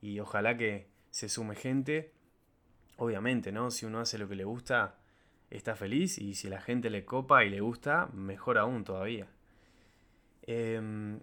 Y 0.00 0.20
ojalá 0.20 0.56
que 0.56 0.88
se 1.10 1.28
sume 1.28 1.56
gente. 1.56 2.12
Obviamente, 2.96 3.50
¿no? 3.50 3.70
Si 3.70 3.86
uno 3.86 4.00
hace 4.00 4.18
lo 4.18 4.28
que 4.28 4.36
le 4.36 4.44
gusta, 4.44 5.01
está 5.56 5.76
feliz 5.76 6.18
y 6.18 6.34
si 6.34 6.48
la 6.48 6.60
gente 6.60 6.90
le 6.90 7.04
copa 7.04 7.44
y 7.44 7.50
le 7.50 7.60
gusta, 7.60 8.08
mejor 8.12 8.58
aún 8.58 8.84
todavía. 8.84 9.26
Em, 10.42 11.20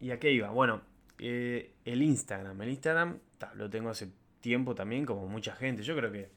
¿Y 0.00 0.10
a 0.10 0.18
qué 0.18 0.32
iba? 0.32 0.50
Bueno, 0.50 0.82
eh, 1.18 1.74
el 1.84 2.02
Instagram. 2.02 2.60
El 2.62 2.68
Instagram 2.70 3.18
lo 3.54 3.70
tengo 3.70 3.90
hace 3.90 4.10
tiempo 4.40 4.74
también, 4.74 5.06
como 5.06 5.26
mucha 5.28 5.54
gente. 5.54 5.82
Yo 5.82 5.96
creo 5.96 6.12
que 6.12 6.30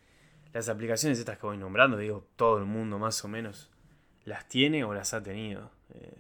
las 0.54 0.70
aplicaciones 0.70 1.20
estas 1.20 1.38
que 1.38 1.46
voy 1.46 1.58
nombrando, 1.58 1.98
digo, 1.98 2.28
todo 2.36 2.58
el 2.58 2.66
mundo 2.66 3.00
más 3.00 3.24
o 3.24 3.28
menos 3.28 3.70
las 4.26 4.48
tiene 4.48 4.84
o 4.84 4.94
las 4.94 5.14
ha 5.14 5.24
tenido. 5.24 5.72
Eh, 5.94 6.18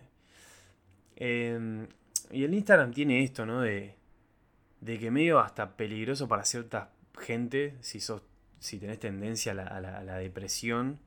em, 1.15 1.87
y 2.31 2.43
el 2.43 2.53
Instagram 2.53 2.91
tiene 2.91 3.23
esto, 3.23 3.45
¿no? 3.45 3.61
De, 3.61 3.95
de 4.81 4.99
que 4.99 5.11
medio 5.11 5.39
hasta 5.39 5.75
peligroso 5.77 6.27
para 6.27 6.43
cierta 6.43 6.91
gente, 7.19 7.75
si, 7.81 7.99
sos, 7.99 8.23
si 8.59 8.79
tenés 8.79 8.99
tendencia 8.99 9.51
a 9.53 9.79
la, 9.79 10.17
depresión. 10.17 10.99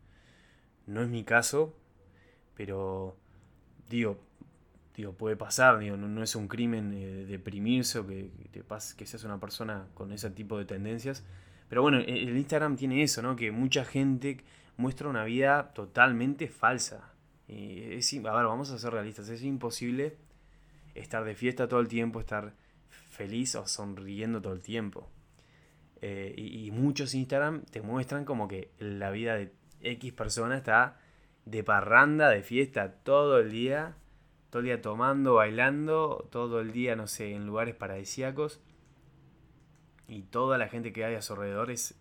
No 0.86 1.02
es 1.02 1.08
mi 1.08 1.24
caso, 1.24 1.74
pero 2.56 3.16
digo, 3.88 4.18
digo 4.96 5.12
puede 5.12 5.36
pasar, 5.36 5.78
digo, 5.78 5.96
no, 5.96 6.22
es 6.22 6.34
un 6.36 6.48
crimen 6.48 6.92
eh, 6.94 7.24
deprimirse 7.26 7.98
o 7.98 8.06
que, 8.06 8.30
te 8.50 8.62
que 8.96 9.06
seas 9.06 9.24
una 9.24 9.40
persona 9.40 9.86
con 9.94 10.12
ese 10.12 10.30
tipo 10.30 10.58
de 10.58 10.64
tendencias. 10.64 11.24
Pero 11.68 11.82
bueno, 11.82 11.98
el 11.98 12.36
Instagram 12.36 12.76
tiene 12.76 13.02
eso, 13.02 13.22
¿no? 13.22 13.36
Que 13.36 13.50
mucha 13.50 13.84
gente 13.84 14.44
muestra 14.76 15.08
una 15.08 15.24
vida 15.24 15.72
totalmente 15.72 16.48
falsa. 16.48 17.12
Y 17.48 17.94
es, 17.94 18.12
a 18.14 18.20
ver, 18.20 18.46
vamos 18.46 18.70
a 18.70 18.78
ser 18.78 18.92
realistas, 18.92 19.28
es 19.28 19.42
imposible 19.42 20.16
estar 20.94 21.24
de 21.24 21.34
fiesta 21.34 21.68
todo 21.68 21.80
el 21.80 21.88
tiempo, 21.88 22.20
estar 22.20 22.54
feliz 23.10 23.54
o 23.54 23.66
sonriendo 23.66 24.40
todo 24.40 24.52
el 24.52 24.60
tiempo. 24.60 25.08
Eh, 26.00 26.34
y, 26.36 26.70
muchos 26.70 27.14
Instagram 27.14 27.64
te 27.64 27.80
muestran 27.80 28.24
como 28.24 28.46
que 28.46 28.70
la 28.78 29.10
vida 29.10 29.36
de 29.36 29.52
X 29.84 30.12
persona 30.12 30.56
está 30.56 30.98
de 31.44 31.62
parranda, 31.62 32.30
de 32.30 32.42
fiesta 32.42 32.92
todo 33.02 33.38
el 33.38 33.50
día, 33.50 33.96
todo 34.50 34.60
el 34.60 34.66
día 34.66 34.82
tomando, 34.82 35.34
bailando, 35.34 36.28
todo 36.30 36.60
el 36.60 36.72
día, 36.72 36.96
no 36.96 37.06
sé, 37.06 37.34
en 37.34 37.46
lugares 37.46 37.74
paradisíacos. 37.74 38.60
Y 40.08 40.22
toda 40.22 40.58
la 40.58 40.68
gente 40.68 40.92
que 40.92 41.04
hay 41.04 41.14
a 41.14 41.22
su 41.22 41.32
alrededor 41.32 41.70
es 41.70 41.98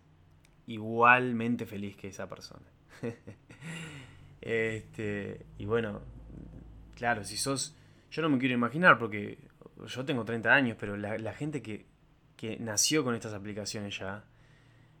igualmente 0.66 1.66
feliz 1.66 1.96
que 1.96 2.08
esa 2.08 2.28
persona. 2.28 2.66
este, 4.40 5.46
y 5.58 5.66
bueno, 5.66 6.00
claro, 6.94 7.24
si 7.24 7.36
sos... 7.36 7.76
Yo 8.10 8.22
no 8.22 8.28
me 8.28 8.38
quiero 8.38 8.54
imaginar 8.54 8.98
porque 8.98 9.38
yo 9.86 10.04
tengo 10.04 10.24
30 10.24 10.52
años, 10.52 10.76
pero 10.78 10.96
la, 10.96 11.32
gente 11.32 11.62
que, 11.62 11.86
nació 12.60 13.02
con 13.02 13.14
estas 13.14 13.32
aplicaciones 13.32 13.98
ya, 13.98 14.24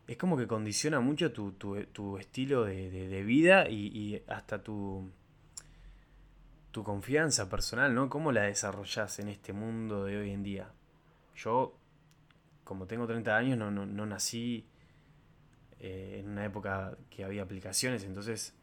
es 0.06 0.16
como 0.16 0.36
que 0.36 0.46
condiciona 0.46 1.00
mucho 1.00 1.32
tu, 1.32 2.18
estilo 2.18 2.64
de, 2.64 3.22
vida 3.24 3.68
y, 3.68 4.22
hasta 4.28 4.62
tu, 4.62 5.10
tu 6.70 6.84
confianza 6.84 7.48
personal, 7.48 7.94
¿no? 7.94 8.10
¿Cómo 8.10 8.32
la 8.32 8.42
desarrollas 8.42 9.18
en 9.18 9.28
este 9.28 9.52
mundo 9.52 10.04
de 10.04 10.18
hoy 10.18 10.30
en 10.30 10.42
día? 10.42 10.70
Yo, 11.36 11.78
como 12.64 12.86
tengo 12.86 13.06
30 13.06 13.36
años, 13.36 13.58
no, 13.58 13.70
no 13.70 14.06
nací 14.06 14.66
eh, 15.80 16.20
en 16.20 16.30
una 16.30 16.44
época 16.44 16.96
que 17.10 17.24
había 17.24 17.42
aplicaciones, 17.42 18.04
entonces 18.04 18.54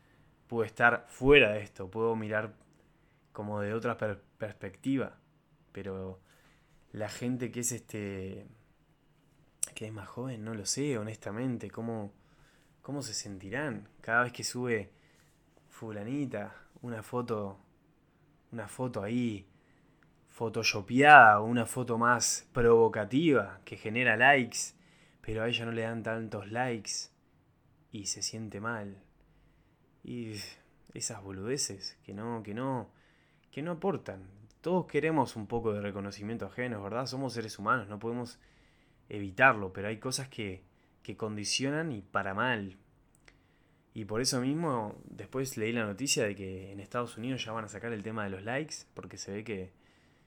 puedo 0.48 0.64
estar 0.64 1.06
fuera 1.08 1.54
de 1.54 1.62
esto, 1.62 1.90
puedo 1.90 2.16
mirar 2.16 2.54
como 3.32 3.62
de 3.62 3.74
otra 3.74 3.98
perspectiva, 4.38 5.18
pero 5.72 6.20
la 6.92 7.10
gente 7.10 7.52
que 7.52 7.62
es 7.62 7.72
este 7.72 8.48
que 9.74 9.88
es 9.88 9.94
más 9.94 10.08
joven, 10.08 10.44
no 10.44 10.54
lo 10.54 10.66
sé, 10.66 10.98
honestamente, 10.98 11.70
cómo, 11.70 12.14
cómo 12.82 13.02
se 13.02 13.14
sentirán 13.14 13.88
cada 14.02 14.24
vez 14.24 14.34
que 14.34 14.44
sube 14.44 14.92
fulanita 15.70 16.56
una 16.82 17.02
foto 17.02 17.60
una 18.52 18.68
foto 18.68 19.02
ahí 19.02 19.48
photoshopeada 20.28 21.40
una 21.40 21.66
foto 21.66 21.98
más 21.98 22.48
provocativa 22.54 23.62
que 23.66 23.78
genera 23.78 24.18
likes, 24.18 24.74
pero 25.22 25.44
a 25.44 25.48
ella 25.48 25.66
no 25.66 25.72
le 25.72 25.84
dan 25.84 26.04
tantos 26.04 26.52
likes 26.52 27.10
y 27.92 28.06
se 28.06 28.22
siente 28.22 28.60
mal. 28.60 29.04
Y 30.04 30.34
esas 30.94 31.22
boludeces 31.22 31.98
que 32.04 32.14
no, 32.14 32.42
que 32.44 32.54
no, 32.54 32.90
que 33.52 33.62
no 33.62 33.72
aportan. 33.74 34.24
Todos 34.62 34.86
queremos 34.86 35.36
un 35.36 35.48
poco 35.48 35.74
de 35.74 35.82
reconocimiento 35.82 36.46
ajeno, 36.46 36.82
¿verdad? 36.82 37.06
Somos 37.06 37.34
seres 37.34 37.60
humanos, 37.60 37.88
no 37.88 38.00
podemos 38.00 38.40
evitarlo, 39.12 39.74
pero 39.74 39.90
hay 39.90 39.98
cosas 39.98 40.30
que, 40.30 40.64
que 41.04 41.18
condicionan 41.18 41.92
y 41.92 42.02
para 42.02 42.34
mal. 42.34 42.78
Y 43.94 44.06
por 44.06 44.22
eso 44.22 44.40
mismo, 44.40 44.96
después 45.04 45.58
leí 45.58 45.74
la 45.74 45.86
noticia 45.86 46.24
de 46.26 46.34
que 46.34 46.72
en 46.72 46.80
Estados 46.80 47.18
Unidos 47.18 47.44
ya 47.44 47.52
van 47.52 47.66
a 47.66 47.68
sacar 47.68 47.92
el 47.92 48.04
tema 48.04 48.24
de 48.24 48.30
los 48.30 48.44
likes, 48.44 48.76
porque 48.94 49.18
se 49.18 49.34
ve 49.34 49.44
que, 49.44 49.74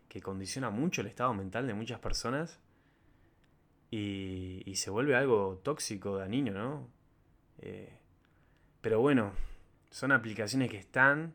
que 0.08 0.20
condiciona 0.20 0.68
mucho 0.68 1.00
el 1.00 1.06
estado 1.06 1.32
mental 1.32 1.66
de 1.66 1.72
muchas 1.72 1.98
personas. 1.98 2.60
Y, 3.90 4.62
y 4.66 4.76
se 4.76 4.90
vuelve 4.90 5.16
algo 5.16 5.60
tóxico, 5.62 6.18
dañino, 6.18 6.52
¿no? 6.52 6.88
Eh, 7.60 7.96
pero 8.82 9.00
bueno, 9.00 9.32
son 9.90 10.12
aplicaciones 10.12 10.70
que 10.70 10.76
están, 10.76 11.32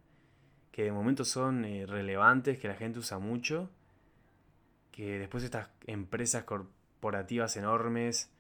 que 0.71 0.83
de 0.83 0.91
momento 0.91 1.25
son 1.25 1.65
eh, 1.65 1.87
relevantes, 1.87 2.59
que 2.59 2.67
la 2.67 2.75
gente 2.75 2.99
usa 2.99 3.17
mucho, 3.17 3.71
que 4.91 5.17
después 5.17 5.43
estas 5.43 5.69
empresas 5.87 6.43
corporativas 6.43 6.78
enormes 7.55 8.31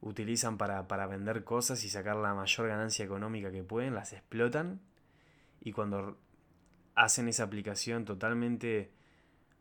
utilizan 0.00 0.58
para, 0.58 0.88
para 0.88 1.06
vender 1.06 1.44
cosas 1.44 1.84
y 1.84 1.88
sacar 1.88 2.16
la 2.16 2.34
mayor 2.34 2.68
ganancia 2.68 3.04
económica 3.04 3.52
que 3.52 3.62
pueden, 3.62 3.94
las 3.94 4.12
explotan 4.12 4.80
y 5.60 5.72
cuando 5.72 6.18
hacen 6.94 7.28
esa 7.28 7.44
aplicación 7.44 8.04
totalmente 8.04 8.90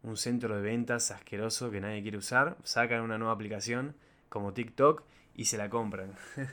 un 0.03 0.17
centro 0.17 0.55
de 0.55 0.61
ventas 0.61 1.11
asqueroso 1.11 1.69
que 1.69 1.79
nadie 1.79 2.01
quiere 2.01 2.17
usar, 2.17 2.57
sacan 2.63 3.01
una 3.01 3.17
nueva 3.17 3.33
aplicación 3.33 3.95
como 4.29 4.53
TikTok 4.53 5.03
y 5.35 5.45
se 5.45 5.57
la 5.57 5.69
compran. 5.69 6.15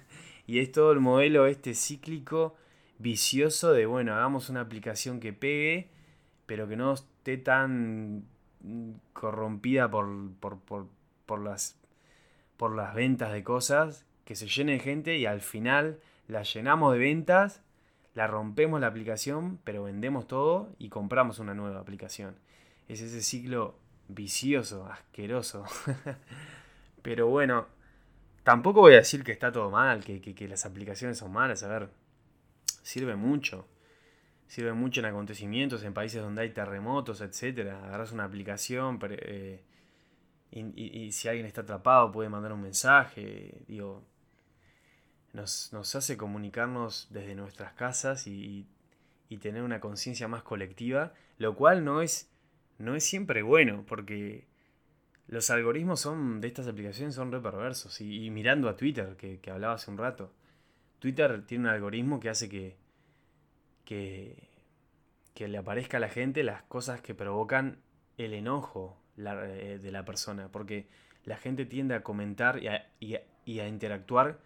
Y 0.49 0.61
es 0.61 0.73
todo 0.73 0.93
el 0.93 1.01
modelo 1.01 1.47
este 1.47 1.75
cíclico, 1.75 2.57
vicioso 2.99 3.75
de, 3.75 3.85
bueno, 3.85 4.15
hagamos 4.15 4.49
una 4.49 4.63
aplicación 4.63 5.21
que 5.21 5.35
pegue, 5.35 5.91
pero 6.47 6.67
que 6.67 6.75
no 6.75 6.95
esté 6.95 7.37
tan 7.37 8.25
corrompida 9.13 9.91
por, 9.91 10.09
por, 10.41 11.39
las, 11.39 11.78
por 12.59 12.77
las 12.77 12.95
ventas 12.95 13.33
de 13.33 13.43
cosas, 13.43 14.05
que 14.27 14.37
se 14.37 14.47
llene 14.47 14.73
de 14.73 14.81
gente 14.81 15.17
y 15.17 15.25
al 15.25 15.41
final 15.41 16.01
la 16.27 16.43
llenamos 16.43 16.93
de 16.93 16.99
ventas, 16.99 17.63
la 18.13 18.27
rompemos 18.27 18.79
la 18.81 18.89
aplicación, 18.89 19.59
pero 19.65 19.85
vendemos 19.85 20.27
todo 20.27 20.75
y 20.79 20.91
compramos 20.91 21.39
una 21.39 21.55
nueva 21.55 21.81
aplicación. 21.81 22.37
Es 22.87 23.01
ese 23.01 23.23
ciclo 23.23 23.79
vicioso, 24.09 24.87
asqueroso. 24.87 25.65
pero 27.03 27.29
bueno, 27.29 27.67
Tampoco 28.49 28.81
voy 28.81 28.95
a 28.95 28.97
decir 28.97 29.25
que 29.25 29.33
está 29.33 29.53
todo 29.53 29.69
mal, 29.69 30.03
que, 30.03 30.49
las 30.49 30.65
aplicaciones 30.65 31.19
son 31.19 31.31
malas. 31.31 31.63
A 31.65 31.69
ver, 31.69 31.91
sirve 32.83 33.15
mucho. 33.15 33.69
sirve 34.47 34.73
mucho 34.73 35.01
en 35.01 35.05
acontecimientos, 35.05 35.85
en 35.85 35.93
países 35.93 36.23
donde 36.23 36.41
hay 36.41 36.55
terremotos, 36.55 37.21
etc. 37.21 37.69
Agarras 37.85 38.11
una 38.11 38.25
aplicación 38.25 38.99
eh, 39.03 39.61
y, 40.51 41.13
si 41.13 41.29
alguien 41.29 41.47
está 41.47 41.63
atrapado 41.63 42.11
puede 42.11 42.29
mandar 42.29 42.53
un 42.53 42.63
mensaje. 42.63 43.63
Digo, 43.67 44.05
nos, 45.33 45.73
hace 45.95 46.17
comunicarnos 46.17 47.09
desde 47.11 47.35
nuestras 47.35 47.73
casas 47.75 48.27
y, 48.27 48.67
tener 49.41 49.63
una 49.63 49.81
conciencia 49.81 50.27
más 50.27 50.43
colectiva, 50.43 51.13
lo 51.37 51.55
cual 51.55 51.85
no 51.85 52.01
es, 52.01 52.31
no 52.79 52.95
es 52.95 53.05
siempre 53.05 53.43
bueno, 53.43 53.85
porque 53.87 54.47
los 55.27 55.51
algoritmos 55.51 56.01
son 56.01 56.41
de 56.41 56.49
estas 56.49 56.67
aplicaciones 56.67 57.15
son 57.15 57.31
re 57.31 57.41
perversos. 57.41 58.01
Y, 58.01 58.31
mirando 58.31 58.69
a 58.69 58.77
Twitter, 58.77 59.17
que, 59.17 59.41
que 59.41 59.51
hablaba 59.51 59.75
hace 59.75 59.91
un 59.91 59.99
rato, 59.99 60.33
Twitter 60.99 61.45
tiene 61.47 61.65
un 61.65 61.71
algoritmo 61.71 62.19
que 62.21 62.31
hace 62.31 62.49
que 62.49 62.77
que, 63.89 65.49
le 65.49 65.59
aparezca 65.59 65.97
a 65.97 66.01
la 66.01 66.11
gente 66.11 66.43
las 66.43 66.63
cosas 66.65 67.01
que 67.01 67.15
provocan 67.15 67.81
el 68.19 68.35
enojo 68.35 69.01
eh, 69.19 69.79
de 69.83 69.91
la 69.93 70.05
persona. 70.05 70.49
Porque 70.51 70.89
la 71.25 71.37
gente 71.37 71.67
tiende 71.67 71.95
a 71.95 72.03
comentar 72.03 72.61
y 72.63 72.69
a, 72.69 73.69
interactuar 73.69 74.39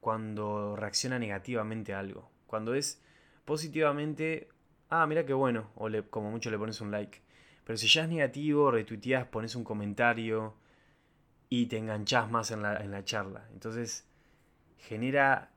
cuando 0.00 0.76
reacciona 0.76 1.18
negativamente 1.18 1.94
a 1.94 1.98
algo. 1.98 2.30
Cuando 2.46 2.74
es 2.74 3.02
positivamente, 3.44 4.48
ah, 4.90 5.06
mira 5.06 5.24
qué 5.26 5.32
bueno, 5.32 5.70
o 5.76 5.88
como 6.10 6.30
mucho 6.30 6.50
le 6.50 6.58
pones 6.58 6.80
un 6.80 6.90
like. 6.90 7.20
Pero 7.64 7.76
si 7.76 7.86
ya 7.86 8.02
es 8.02 8.08
negativo, 8.08 8.70
retuiteas, 8.70 9.26
pones 9.26 9.54
un 9.54 9.64
comentario 9.64 10.54
y 11.48 11.66
te 11.66 11.78
enganchas 11.78 12.30
más 12.30 12.50
en 12.50 12.62
la, 12.62 13.04
charla. 13.04 13.46
Entonces 13.52 14.08
genera, 14.78 15.50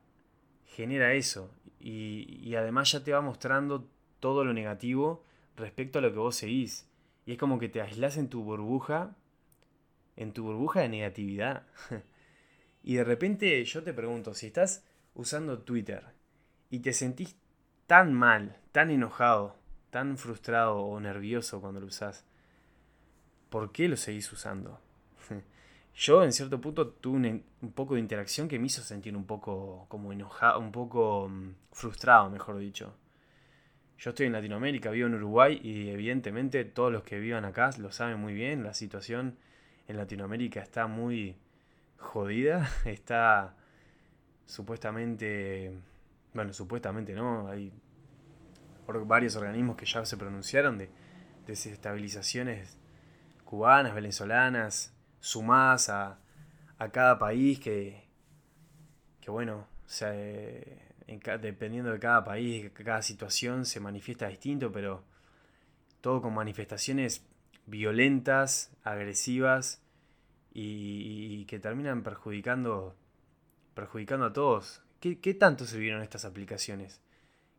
genera 0.66 1.14
eso 1.14 1.50
y, 1.80 2.54
además 2.54 2.92
ya 2.92 3.02
te 3.02 3.12
va 3.12 3.20
mostrando 3.20 3.88
todo 4.20 4.44
lo 4.44 4.52
negativo 4.52 5.24
respecto 5.56 5.98
a 5.98 6.02
lo 6.02 6.12
que 6.12 6.18
vos 6.18 6.36
seguís. 6.36 6.88
Y 7.26 7.32
es 7.32 7.38
como 7.38 7.58
que 7.58 7.68
te 7.68 7.82
aislás 7.82 8.16
en 8.16 8.28
tu 8.28 8.42
burbuja, 8.44 9.16
en 10.16 10.32
tu 10.32 10.44
burbuja 10.44 10.80
de 10.80 10.88
negatividad. 10.88 11.66
y 12.82 12.94
de 12.94 13.04
repente 13.04 13.62
yo 13.64 13.82
te 13.82 13.92
pregunto, 13.92 14.32
si 14.32 14.46
estás 14.46 14.84
usando 15.14 15.58
Twitter 15.58 16.04
y 16.70 16.78
te 16.78 16.92
sentís 16.92 17.36
tan 17.86 18.14
mal, 18.14 18.56
tan 18.72 18.90
enojado, 18.90 19.56
tan 19.90 20.16
frustrado 20.18 20.78
o 20.78 21.00
nervioso 21.00 21.60
cuando 21.60 21.80
lo 21.80 21.86
usás, 21.86 22.24
¿por 23.50 23.72
qué 23.72 23.88
lo 23.88 23.96
seguís 23.96 24.30
usando? 24.32 24.80
yo 25.94 26.22
en 26.22 26.32
cierto 26.32 26.60
punto 26.60 26.88
tuve 26.88 27.42
un, 27.60 27.72
poco 27.72 27.94
de 27.94 28.00
interacción 28.00 28.46
que 28.46 28.58
me 28.58 28.66
hizo 28.66 28.82
sentir 28.82 29.16
un 29.16 29.26
poco 29.26 29.86
como 29.88 30.12
enojado, 30.12 30.60
un 30.60 30.70
poco 30.70 31.28
mm, 31.28 31.54
frustrado, 31.72 32.30
mejor 32.30 32.58
dicho. 32.58 32.94
Yo 33.98 34.10
estoy 34.10 34.26
en 34.26 34.32
Latinoamérica, 34.32 34.90
vivo 34.90 35.06
en 35.06 35.14
Uruguay 35.14 35.58
y 35.62 35.88
evidentemente 35.88 36.64
todos 36.64 36.92
los 36.92 37.02
que 37.02 37.18
vivan 37.18 37.44
acá 37.44 37.70
lo 37.78 37.90
saben 37.92 38.20
muy 38.20 38.34
bien. 38.34 38.62
La 38.62 38.74
situación 38.74 39.38
en 39.88 39.96
Latinoamérica 39.96 40.60
está 40.60 40.86
muy 40.86 41.36
jodida, 41.96 42.68
está 42.84 43.54
supuestamente, 44.44 45.72
bueno, 46.34 46.52
supuestamente 46.52 47.14
no, 47.14 47.48
hay 47.48 47.72
varios 48.86 49.34
organismos 49.36 49.76
que 49.76 49.86
ya 49.86 50.04
se 50.04 50.16
pronunciaron 50.16 50.78
de 50.78 50.90
desestabilizaciones 51.46 52.78
cubanas, 53.44 53.94
venezolanas, 53.94 54.92
sumadas 55.20 55.88
a, 55.88 56.18
cada 56.92 57.18
país 57.18 57.58
que, 57.58 58.04
que 59.20 59.30
bueno, 59.30 59.66
dependiendo 61.06 61.92
de 61.92 61.98
cada 61.98 62.24
país, 62.24 62.70
cada 62.72 63.02
situación 63.02 63.64
se 63.64 63.80
manifiesta 63.80 64.28
distinto, 64.28 64.72
pero 64.72 65.04
todo 66.00 66.20
con 66.22 66.34
manifestaciones 66.34 67.24
violentas, 67.66 68.72
agresivas 68.82 69.82
y, 70.52 71.44
que 71.46 71.58
terminan 71.58 72.02
perjudicando, 72.02 72.96
perjudicando 73.74 74.26
a 74.26 74.32
todos. 74.32 74.82
¿Qué, 75.00 75.20
¿Qué, 75.20 75.34
tanto 75.34 75.66
se 75.66 75.78
vieron 75.78 76.02
estas 76.02 76.24
aplicaciones? 76.24 77.00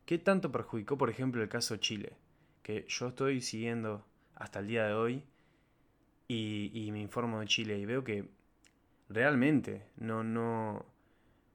¿Qué 0.04 0.18
tanto 0.18 0.50
perjudicó, 0.50 0.98
por 0.98 1.10
ejemplo, 1.10 1.42
el 1.42 1.48
caso 1.48 1.76
Chile? 1.76 2.12
Que 2.62 2.84
yo 2.88 3.08
estoy 3.08 3.40
siguiendo 3.40 4.04
hasta 4.34 4.60
el 4.60 4.68
día 4.68 4.86
de 4.86 4.94
hoy 4.94 5.24
y, 6.28 6.88
me 6.92 7.00
informo 7.00 7.40
de 7.40 7.46
Chile 7.46 7.78
y 7.78 7.86
veo 7.86 8.04
que 8.04 8.28
realmente 9.08 9.82
no, 9.96 10.22
no, 10.22 10.84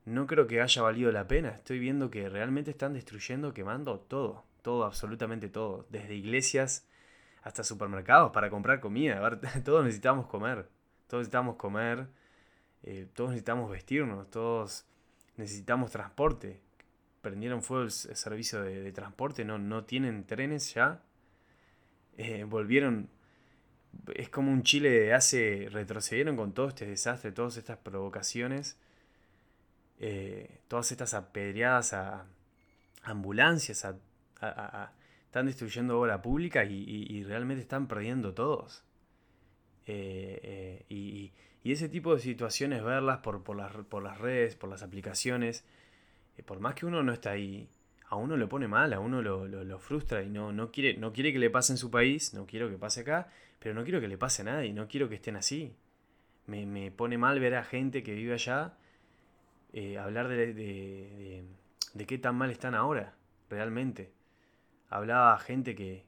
no 0.06 0.28
creo 0.28 0.48
que 0.48 0.62
haya 0.62 0.82
valido 0.82 1.12
la 1.12 1.28
pena. 1.28 1.50
Estoy 1.50 1.80
viendo 1.80 2.10
que 2.10 2.30
realmente 2.30 2.72
están 2.72 2.94
destruyendo, 2.94 3.54
quemando 3.54 4.00
todo, 4.00 4.44
todo, 4.62 4.86
absolutamente 4.86 5.50
todo, 5.50 5.86
desde 5.90 6.16
iglesias 6.16 6.88
hasta 7.42 7.64
supermercados 7.64 8.32
para 8.32 8.50
comprar 8.50 8.80
comida. 8.80 9.18
A 9.18 9.30
ver, 9.30 9.40
todos 9.64 9.84
necesitamos 9.84 10.28
comer, 10.28 10.68
todos 11.08 11.22
necesitamos 11.22 11.56
comer, 11.56 12.08
eh, 12.84 13.08
todos 13.14 13.32
necesitamos 13.32 13.72
vestirnos, 13.72 14.30
todos 14.30 14.86
necesitamos 15.38 15.92
transporte. 15.92 16.62
Prendieron 17.22 17.64
fuego 17.64 17.84
el, 17.84 17.92
servicio 17.92 18.62
de, 18.64 18.92
transporte, 18.92 19.46
no, 19.46 19.58
no 19.58 19.86
tienen 19.86 20.26
trenes 20.26 20.74
ya. 20.74 21.02
Eh, 22.18 22.44
volvieron 22.44 23.10
es 24.16 24.30
como 24.30 24.52
un 24.52 24.64
Chile 24.64 25.14
hace, 25.14 25.68
retrocedieron 25.72 26.36
con 26.36 26.54
todo 26.54 26.70
este 26.70 26.86
desastre, 26.86 27.32
todas 27.32 27.58
estas 27.58 27.78
provocaciones, 27.78 28.78
eh, 30.06 30.60
todas 30.68 30.92
estas 30.92 31.14
apedreadas 31.14 31.94
a, 31.94 32.26
ambulancias, 33.04 33.88
están 35.26 35.46
destruyendo 35.46 35.98
obra 35.98 36.22
pública 36.22 36.66
y, 36.66 37.24
realmente 37.24 37.62
están 37.62 37.88
perdiendo 37.88 38.34
todos. 38.34 38.84
Eh, 39.88 40.40
eh, 40.44 40.86
y, 40.90 41.32
ese 41.64 41.88
tipo 41.88 42.14
de 42.14 42.20
situaciones, 42.20 42.84
verlas 42.84 43.20
por, 43.20 43.56
las, 43.56 44.20
redes, 44.20 44.58
por 44.58 44.70
las 44.70 44.84
aplicaciones, 44.84 45.64
por 46.46 46.60
más 46.60 46.76
que 46.76 46.86
uno 46.86 47.02
no 47.02 47.14
está 47.14 47.32
ahí, 47.32 47.70
a 48.10 48.18
uno 48.18 48.36
lo 48.36 48.50
pone 48.50 48.68
mal, 48.68 48.92
a 48.92 49.00
uno 49.00 49.22
lo, 49.22 49.80
frustra 49.80 50.22
y 50.22 50.30
no, 50.30 50.52
no, 50.52 50.70
quiere, 50.70 50.98
no 50.98 51.14
quiere 51.14 51.32
que 51.32 51.40
le 51.40 51.50
pase 51.50 51.72
en 51.72 51.78
su 51.78 51.90
país, 51.90 52.34
no 52.34 52.46
quiero 52.46 52.70
que 52.70 52.78
pase 52.78 53.02
acá, 53.02 53.30
pero 53.60 53.74
no 53.74 53.86
quiero 53.86 54.02
que 54.02 54.10
le 54.10 54.18
pase 54.18 54.42
a 54.42 54.46
nadie, 54.46 54.74
no 54.74 54.90
quiero 54.90 55.08
que 55.08 55.16
estén 55.16 55.38
así. 55.38 55.74
Me, 56.46 56.92
pone 56.92 57.18
mal 57.18 57.40
ver 57.40 57.56
a 57.56 57.64
gente 57.64 58.04
que 58.04 58.14
vive 58.14 58.34
allá 58.34 58.74
eh, 59.74 59.98
hablar 59.98 60.28
de, 60.28 60.54
de, 61.94 62.06
qué 62.06 62.18
tan 62.18 62.36
mal 62.36 62.52
están 62.52 62.76
ahora, 62.76 63.16
realmente. 63.50 64.12
Hablaba 64.90 65.38
gente 65.40 65.76
que, 65.76 66.06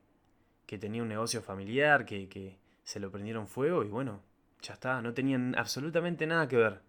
que 0.66 0.78
tenía 0.78 1.02
un 1.02 1.10
negocio 1.10 1.42
familiar, 1.42 2.06
que, 2.06 2.30
que 2.30 2.58
se 2.84 3.00
lo 3.00 3.12
prendieron 3.12 3.48
fuego 3.48 3.84
y 3.84 3.90
bueno, 3.90 4.22
ya 4.62 4.74
está, 4.74 5.02
no 5.02 5.14
tenían 5.14 5.56
absolutamente 5.58 6.28
nada 6.28 6.48
que 6.48 6.58
ver. 6.58 6.82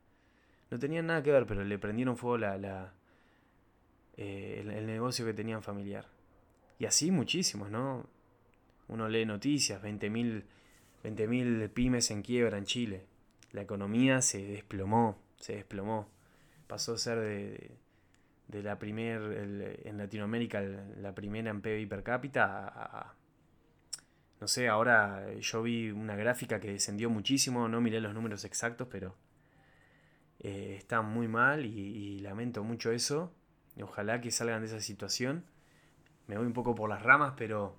No 0.71 0.79
tenían 0.79 1.07
nada 1.07 1.23
que 1.23 1.33
ver, 1.33 1.47
pero 1.47 1.65
le 1.65 1.79
prendieron 1.79 2.17
fuego 2.17 2.39
la, 2.39 2.59
la 2.59 2.93
eh, 4.17 4.59
el, 4.61 4.71
el, 4.71 4.87
negocio 4.87 5.25
que 5.25 5.35
tenían 5.35 5.63
familiar. 5.63 6.07
Y 6.79 6.87
así 6.87 7.11
muchísimos, 7.11 7.71
¿no? 7.71 8.07
Uno 8.89 9.09
lee 9.09 9.25
noticias, 9.25 9.83
20.000 9.83 10.45
20.000 11.07 11.71
pymes 11.71 12.11
en 12.11 12.23
quiebra 12.23 12.59
en 12.59 12.65
Chile. 12.65 13.07
La 13.53 13.63
economía 13.63 14.23
se 14.23 14.45
desplomó, 14.45 15.19
se 15.39 15.55
desplomó. 15.55 16.09
Pasó 16.67 16.95
a 16.95 16.99
ser 16.99 17.21
de, 17.21 17.77
de 18.49 18.63
la 18.63 18.79
primer, 18.79 19.21
en 19.85 19.99
Latinoamérica, 19.99 20.61
la 20.61 21.15
primera 21.15 21.51
en 21.51 21.61
PIB 21.61 21.89
per 21.89 22.03
cápita 22.03 22.67
a, 22.69 23.15
no 24.41 24.49
sé, 24.49 24.69
ahora 24.69 25.33
yo 25.41 25.63
vi 25.63 25.91
una 25.91 26.15
gráfica 26.17 26.61
que 26.61 26.71
descendió 26.71 27.09
muchísimo, 27.09 27.69
no 27.69 27.81
miré 27.81 28.01
los 28.01 28.15
números 28.15 28.45
exactos, 28.45 28.89
pero 28.91 29.15
eh, 30.41 30.75
está 30.79 31.01
muy 31.03 31.27
mal 31.27 31.65
y, 31.65 31.69
y, 31.69 32.19
lamento 32.21 32.63
mucho 32.63 32.93
eso. 32.93 33.33
Ojalá 33.81 34.21
que 34.21 34.31
salgan 34.31 34.61
de 34.61 34.69
esa 34.69 34.81
situación. 34.81 35.45
Me 36.27 36.37
voy 36.37 36.47
un 36.47 36.53
poco 36.53 36.75
por 36.75 36.91
las 36.91 37.03
ramas, 37.03 37.35
pero 37.37 37.77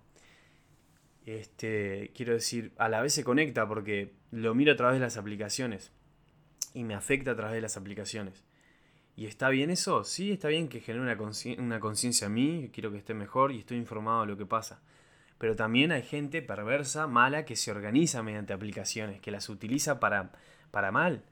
este, 1.28 2.12
quiero 2.15 2.34
decir, 2.34 2.73
a 2.78 2.89
la 2.89 3.02
vez 3.02 3.13
se 3.13 3.23
conecta 3.23 3.67
porque 3.67 4.13
lo 4.32 4.56
miro 4.56 4.73
a 4.73 4.76
través 4.76 4.95
de 4.95 5.06
las 5.06 5.17
aplicaciones 5.17 5.91
y 6.73 6.84
me 6.84 6.95
afecta 6.95 7.32
a 7.32 7.36
través 7.36 7.54
de 7.56 7.62
las 7.62 7.78
aplicaciones. 7.78 8.47
¿Y 9.18 9.26
está 9.26 9.50
bien 9.50 9.72
eso? 9.72 10.04
Sí, 10.04 10.32
está 10.32 10.48
bien 10.48 10.70
que 10.70 10.80
genere 10.80 11.18
una 11.58 11.80
conciencia 11.80 12.28
a 12.28 12.30
mí, 12.30 12.70
quiero 12.72 12.92
que 12.92 13.00
esté 13.00 13.14
mejor 13.14 13.52
y 13.52 13.60
estoy 13.60 13.78
informado 13.78 14.22
de 14.22 14.28
lo 14.28 14.38
que 14.38 14.46
pasa. 14.46 14.80
Pero 15.40 15.56
también 15.56 15.92
hay 15.92 16.04
gente 16.04 16.42
perversa, 16.44 17.08
mala, 17.08 17.44
que 17.44 17.56
se 17.56 17.72
organiza 17.72 18.24
mediante 18.24 18.54
aplicaciones, 18.54 19.20
que 19.20 19.32
las 19.32 19.50
utiliza 19.50 20.00
para, 20.00 20.32
para 20.72 20.92
mal. 20.92 21.24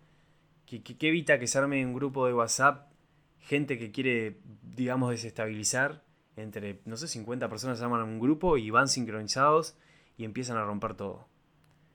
Que, 0.66 0.82
que, 0.82 1.08
evita 1.08 1.40
que 1.40 1.46
se 1.46 1.60
arme 1.60 1.86
un 1.86 1.94
grupo 1.94 2.26
de 2.26 2.34
WhatsApp 2.34 2.92
gente 3.40 3.78
que 3.78 3.92
quiere, 3.92 4.40
digamos, 4.64 5.12
desestabilizar 5.12 6.04
entre, 6.36 6.82
no 6.86 6.98
sé, 6.98 7.08
50 7.08 7.48
personas 7.50 7.78
se 7.78 7.84
arman 7.84 8.02
un 8.02 8.20
grupo 8.20 8.58
y 8.58 8.72
van 8.72 8.88
sincronizados 8.88 9.78
y 10.18 10.26
empiezan 10.26 10.58
a 10.58 10.66
romper 10.66 10.96
todo. 10.96 11.28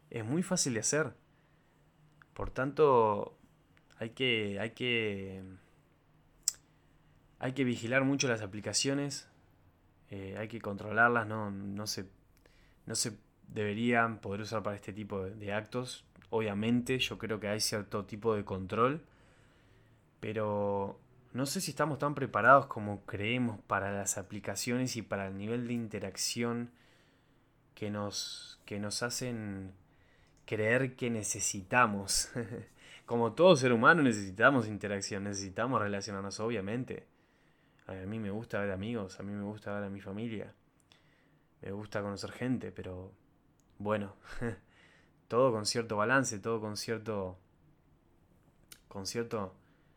Es 0.08 0.24
muy 0.24 0.44
fácil 0.44 0.74
de 0.74 0.80
hacer. 0.80 1.14
Por 2.32 2.50
tanto, 2.50 3.36
hay 3.98 4.10
que, 4.10 4.58
hay 4.60 4.70
que, 4.70 5.42
hay 7.40 7.52
que 7.54 7.64
vigilar 7.64 8.04
mucho 8.04 8.28
las 8.28 8.42
aplicaciones. 8.42 9.28
eh, 10.10 10.36
hay 10.38 10.48
que 10.48 10.60
controlarlas, 10.60 11.26
no, 11.26 11.50
no, 11.50 11.86
se, 11.86 12.06
no 12.86 12.94
deberían 13.48 14.20
poder 14.20 14.42
usar 14.42 14.62
para 14.62 14.76
este 14.76 14.92
tipo 14.92 15.24
de, 15.24 15.52
actos. 15.52 16.04
Obviamente 16.30 16.98
yo 16.98 17.18
creo 17.18 17.40
que 17.40 17.48
hay 17.48 17.60
cierto 17.60 18.04
tipo 18.04 18.34
de 18.34 18.44
control, 18.44 19.02
pero 20.20 21.00
no 21.32 21.46
sé 21.46 21.60
si 21.60 21.70
estamos 21.70 21.98
tan 21.98 22.14
preparados 22.14 22.66
como 22.66 23.04
creemos 23.06 23.58
para 23.66 23.92
las 23.92 24.18
aplicaciones 24.18 24.96
y 24.96 25.02
para 25.02 25.28
el 25.28 25.36
nivel 25.38 25.66
de 25.66 25.74
interacción 25.74 26.70
que 27.74 27.90
nos, 27.90 28.60
que 28.66 28.78
nos 28.78 29.02
hacen 29.02 29.72
creer 30.44 30.96
que 30.96 31.10
necesitamos. 31.10 32.30
como 33.06 33.32
todo 33.32 33.56
ser 33.56 33.72
humano 33.72 34.02
necesitamos 34.02 34.68
interacción, 34.68 35.24
necesitamos 35.24 35.80
relacionarnos, 35.80 36.38
obviamente. 36.40 37.06
A 37.90 38.06
mí 38.06 38.20
me 38.20 38.30
gusta 38.30 38.60
ver 38.60 38.70
amigos, 38.70 39.18
a 39.18 39.24
mí 39.24 39.32
me 39.32 39.42
gusta 39.42 39.74
ver 39.74 39.84
a 39.84 39.90
mi 39.90 40.00
familia, 40.00 40.54
me 41.60 41.72
gusta 41.72 42.02
conocer 42.02 42.30
gente, 42.30 42.70
pero 42.70 43.12
bueno, 43.78 44.14
todo 45.28 45.50
con 45.52 45.66
cierto 45.66 45.96
balance, 45.96 46.38
todo 46.38 46.60
con 46.60 46.76
cierto, 46.76 47.36
con 48.86 49.06
cierto, 49.06 49.54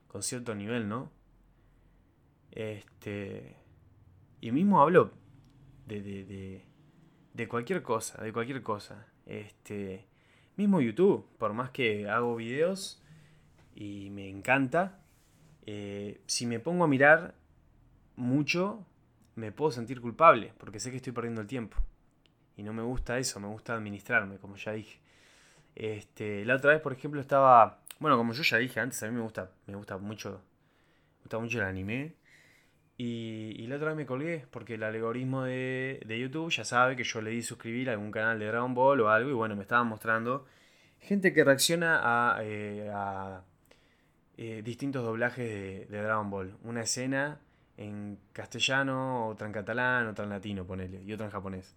con 0.07 0.23
cierto 0.23 0.55
nivel, 0.55 0.89
¿no? 0.89 1.11
Este, 2.51 3.57
y 4.41 4.51
mismo 4.51 4.81
hablo 4.81 5.11
de, 5.85 6.01
de, 6.01 6.65
de, 7.33 7.47
cualquier 7.47 7.83
cosa, 7.83 8.23
de 8.23 8.33
cualquier 8.33 8.63
cosa. 8.63 9.07
Este, 9.25 10.07
mismo 10.55 10.81
YouTube, 10.81 11.27
por 11.37 11.53
más 11.53 11.69
que 11.69 12.09
hago 12.09 12.35
videos 12.35 13.03
y 13.75 14.09
me 14.09 14.29
encanta, 14.29 14.99
eh, 15.65 16.21
si 16.25 16.45
me 16.45 16.59
pongo 16.59 16.83
a 16.83 16.87
mirar 16.87 17.35
mucho, 18.15 18.85
me 19.35 19.51
puedo 19.51 19.71
sentir 19.71 20.01
culpable, 20.01 20.53
porque 20.57 20.79
sé 20.79 20.91
que 20.91 20.97
estoy 20.97 21.13
perdiendo 21.13 21.41
el 21.41 21.47
tiempo. 21.47 21.77
Y 22.55 22.63
no 22.63 22.73
me 22.73 22.83
gusta 22.83 23.17
eso, 23.17 23.39
me 23.39 23.47
gusta 23.47 23.73
administrarme, 23.73 24.37
como 24.37 24.55
ya 24.55 24.73
dije. 24.73 24.99
Este, 25.75 26.45
la 26.45 26.55
otra 26.55 26.73
vez, 26.73 26.81
por 26.81 26.93
ejemplo, 26.93 27.19
estaba. 27.19 27.81
Bueno, 27.99 28.17
como 28.17 28.33
yo 28.33 28.43
ya 28.43 28.57
dije 28.57 28.79
antes, 28.79 29.01
a 29.03 29.07
mí 29.07 29.13
me 29.13 29.21
gusta, 29.21 29.51
me 29.65 29.75
gusta 29.75 29.97
mucho. 29.97 30.41
Gusta 31.21 31.39
mucho 31.39 31.59
el 31.59 31.65
anime. 31.65 32.15
Y, 32.97 33.55
y 33.57 33.67
la 33.67 33.77
otra 33.77 33.89
vez 33.89 33.97
me 33.97 34.05
colgué, 34.05 34.45
porque 34.51 34.75
el 34.75 34.83
algoritmo 34.83 35.43
de, 35.43 36.01
de, 36.05 36.19
YouTube 36.19 36.51
ya 36.51 36.63
sabe 36.63 36.95
que 36.95 37.03
yo 37.03 37.21
le 37.21 37.31
di 37.31 37.41
suscribir 37.41 37.89
a 37.89 37.93
algún 37.93 38.11
canal 38.11 38.37
de 38.39 38.45
Dragon 38.45 38.73
Ball 38.75 39.01
o 39.01 39.09
algo. 39.09 39.29
Y 39.31 39.33
bueno, 39.33 39.55
me 39.55 39.63
estaban 39.63 39.87
mostrando 39.87 40.45
gente 40.99 41.33
que 41.33 41.43
reacciona 41.43 42.01
a, 42.03 42.43
eh, 42.43 42.89
a 42.93 43.43
eh, 44.37 44.61
distintos 44.63 45.03
doblajes 45.03 45.47
de, 45.49 45.85
de 45.87 46.01
Dragon 46.03 46.29
Ball. 46.29 46.55
Una 46.63 46.81
escena 46.81 47.39
en 47.77 48.19
castellano, 48.31 49.27
otra 49.27 49.47
en 49.47 49.53
catalán, 49.53 50.07
otra 50.07 50.23
en 50.23 50.29
latino, 50.29 50.65
ponele, 50.65 51.01
y 51.03 51.13
otra 51.13 51.25
en 51.25 51.31
japonés. 51.31 51.75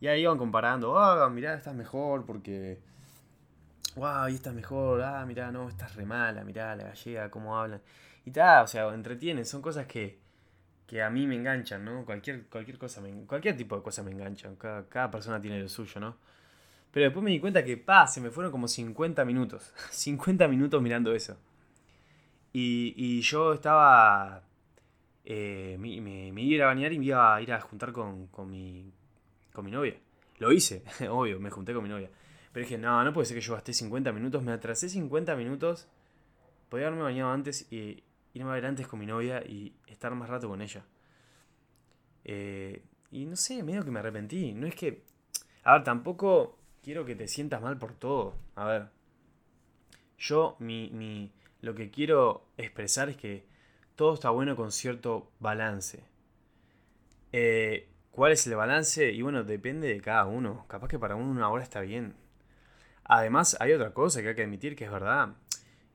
Y 0.00 0.06
ahí 0.06 0.22
iban 0.22 0.38
comparando, 0.38 0.98
ah, 0.98 1.28
mirá, 1.30 1.54
esta 1.54 1.70
es 1.70 1.76
mejor 1.76 2.24
porque... 2.24 2.80
Wow, 3.96 4.28
y 4.28 4.34
esta 4.34 4.50
es 4.50 4.56
mejor, 4.56 5.02
ah, 5.02 5.24
mirá, 5.26 5.50
no, 5.50 5.68
esta 5.68 5.86
es 5.86 5.94
re 5.96 6.06
mala, 6.06 6.44
mirá, 6.44 6.76
la 6.76 6.84
gallega, 6.84 7.30
cómo 7.30 7.58
hablan. 7.58 7.82
Y 8.24 8.30
tal, 8.30 8.64
o 8.64 8.68
sea, 8.68 8.88
entretienen, 8.94 9.44
son 9.44 9.60
cosas 9.60 9.86
que, 9.86 10.20
que 10.86 11.02
a 11.02 11.10
mí 11.10 11.26
me 11.26 11.34
enganchan, 11.34 11.84
¿no? 11.84 12.04
Cualquier, 12.04 12.46
cualquier 12.46 12.78
cosa, 12.78 13.02
cualquier 13.26 13.56
tipo 13.56 13.76
de 13.76 13.82
cosa 13.82 14.02
me 14.02 14.12
enganchan, 14.12 14.56
cada, 14.56 14.88
cada 14.88 15.10
persona 15.10 15.40
tiene 15.40 15.60
lo 15.60 15.68
suyo, 15.68 16.00
¿no? 16.00 16.16
Pero 16.92 17.04
después 17.04 17.24
me 17.24 17.30
di 17.30 17.40
cuenta 17.40 17.64
que, 17.64 17.76
pa, 17.76 18.06
se 18.06 18.20
me 18.20 18.30
fueron 18.30 18.52
como 18.52 18.68
50 18.68 19.24
minutos, 19.24 19.72
50 19.90 20.48
minutos 20.48 20.80
mirando 20.80 21.12
eso. 21.12 21.36
Y, 22.52 22.94
y 22.96 23.20
yo 23.22 23.52
estaba 23.54 24.42
eh, 25.24 25.76
me, 25.78 26.00
me, 26.00 26.42
iba 26.42 26.52
a 26.52 26.54
ir 26.54 26.62
a 26.62 26.66
bañar 26.66 26.92
y 26.92 26.98
me 26.98 27.06
iba 27.06 27.34
a 27.34 27.42
ir 27.42 27.52
a 27.52 27.60
juntar 27.60 27.92
con, 27.92 28.28
con, 28.28 28.50
mi, 28.50 28.92
con 29.52 29.64
mi 29.64 29.70
novia. 29.70 29.96
Lo 30.38 30.52
hice, 30.52 30.82
obvio, 31.10 31.38
me 31.40 31.50
junté 31.50 31.74
con 31.74 31.82
mi 31.82 31.88
novia. 31.88 32.10
Pero 32.52 32.64
dije, 32.64 32.78
no, 32.78 33.04
no 33.04 33.12
puede 33.12 33.26
ser 33.26 33.36
que 33.36 33.42
yo 33.42 33.54
gasté 33.54 33.72
50 33.72 34.12
minutos, 34.12 34.42
me 34.42 34.52
atrasé 34.52 34.88
50 34.88 35.36
minutos. 35.36 35.88
Podía 36.68 36.86
haberme 36.86 37.04
bañado 37.04 37.30
antes 37.30 37.70
y 37.70 38.02
irme 38.34 38.50
a 38.50 38.54
ver 38.54 38.66
antes 38.66 38.86
con 38.86 38.98
mi 38.98 39.06
novia 39.06 39.42
y 39.44 39.74
estar 39.86 40.14
más 40.14 40.28
rato 40.28 40.48
con 40.48 40.62
ella. 40.62 40.84
Eh, 42.24 42.82
y 43.10 43.26
no 43.26 43.36
sé, 43.36 43.62
medio 43.62 43.84
que 43.84 43.90
me 43.90 44.00
arrepentí. 44.00 44.52
No 44.52 44.66
es 44.66 44.74
que. 44.74 45.04
A 45.64 45.74
ver, 45.74 45.84
tampoco 45.84 46.58
quiero 46.82 47.04
que 47.04 47.14
te 47.14 47.28
sientas 47.28 47.60
mal 47.60 47.78
por 47.78 47.94
todo. 47.94 48.34
A 48.54 48.64
ver. 48.64 48.88
Yo, 50.18 50.56
mi, 50.58 50.90
mi, 50.90 51.32
lo 51.60 51.74
que 51.74 51.90
quiero 51.90 52.46
expresar 52.56 53.08
es 53.08 53.16
que 53.16 53.46
todo 54.00 54.14
está 54.14 54.30
bueno 54.30 54.56
con 54.56 54.72
cierto 54.72 55.30
balance. 55.40 56.02
Eh, 57.32 57.86
¿Cuál 58.10 58.32
es 58.32 58.46
el 58.46 58.56
balance? 58.56 59.12
Y 59.12 59.20
bueno, 59.20 59.44
depende 59.44 59.88
de 59.88 60.00
cada 60.00 60.24
uno. 60.24 60.64
Capaz 60.68 60.88
que 60.88 60.98
para 60.98 61.16
uno 61.16 61.30
una 61.30 61.50
hora 61.50 61.62
está 61.62 61.82
bien. 61.82 62.14
Además, 63.04 63.58
hay 63.60 63.74
otra 63.74 63.92
cosa 63.92 64.22
que 64.22 64.28
hay 64.28 64.34
que 64.34 64.42
admitir 64.42 64.74
que 64.74 64.86
es 64.86 64.90
verdad. 64.90 65.34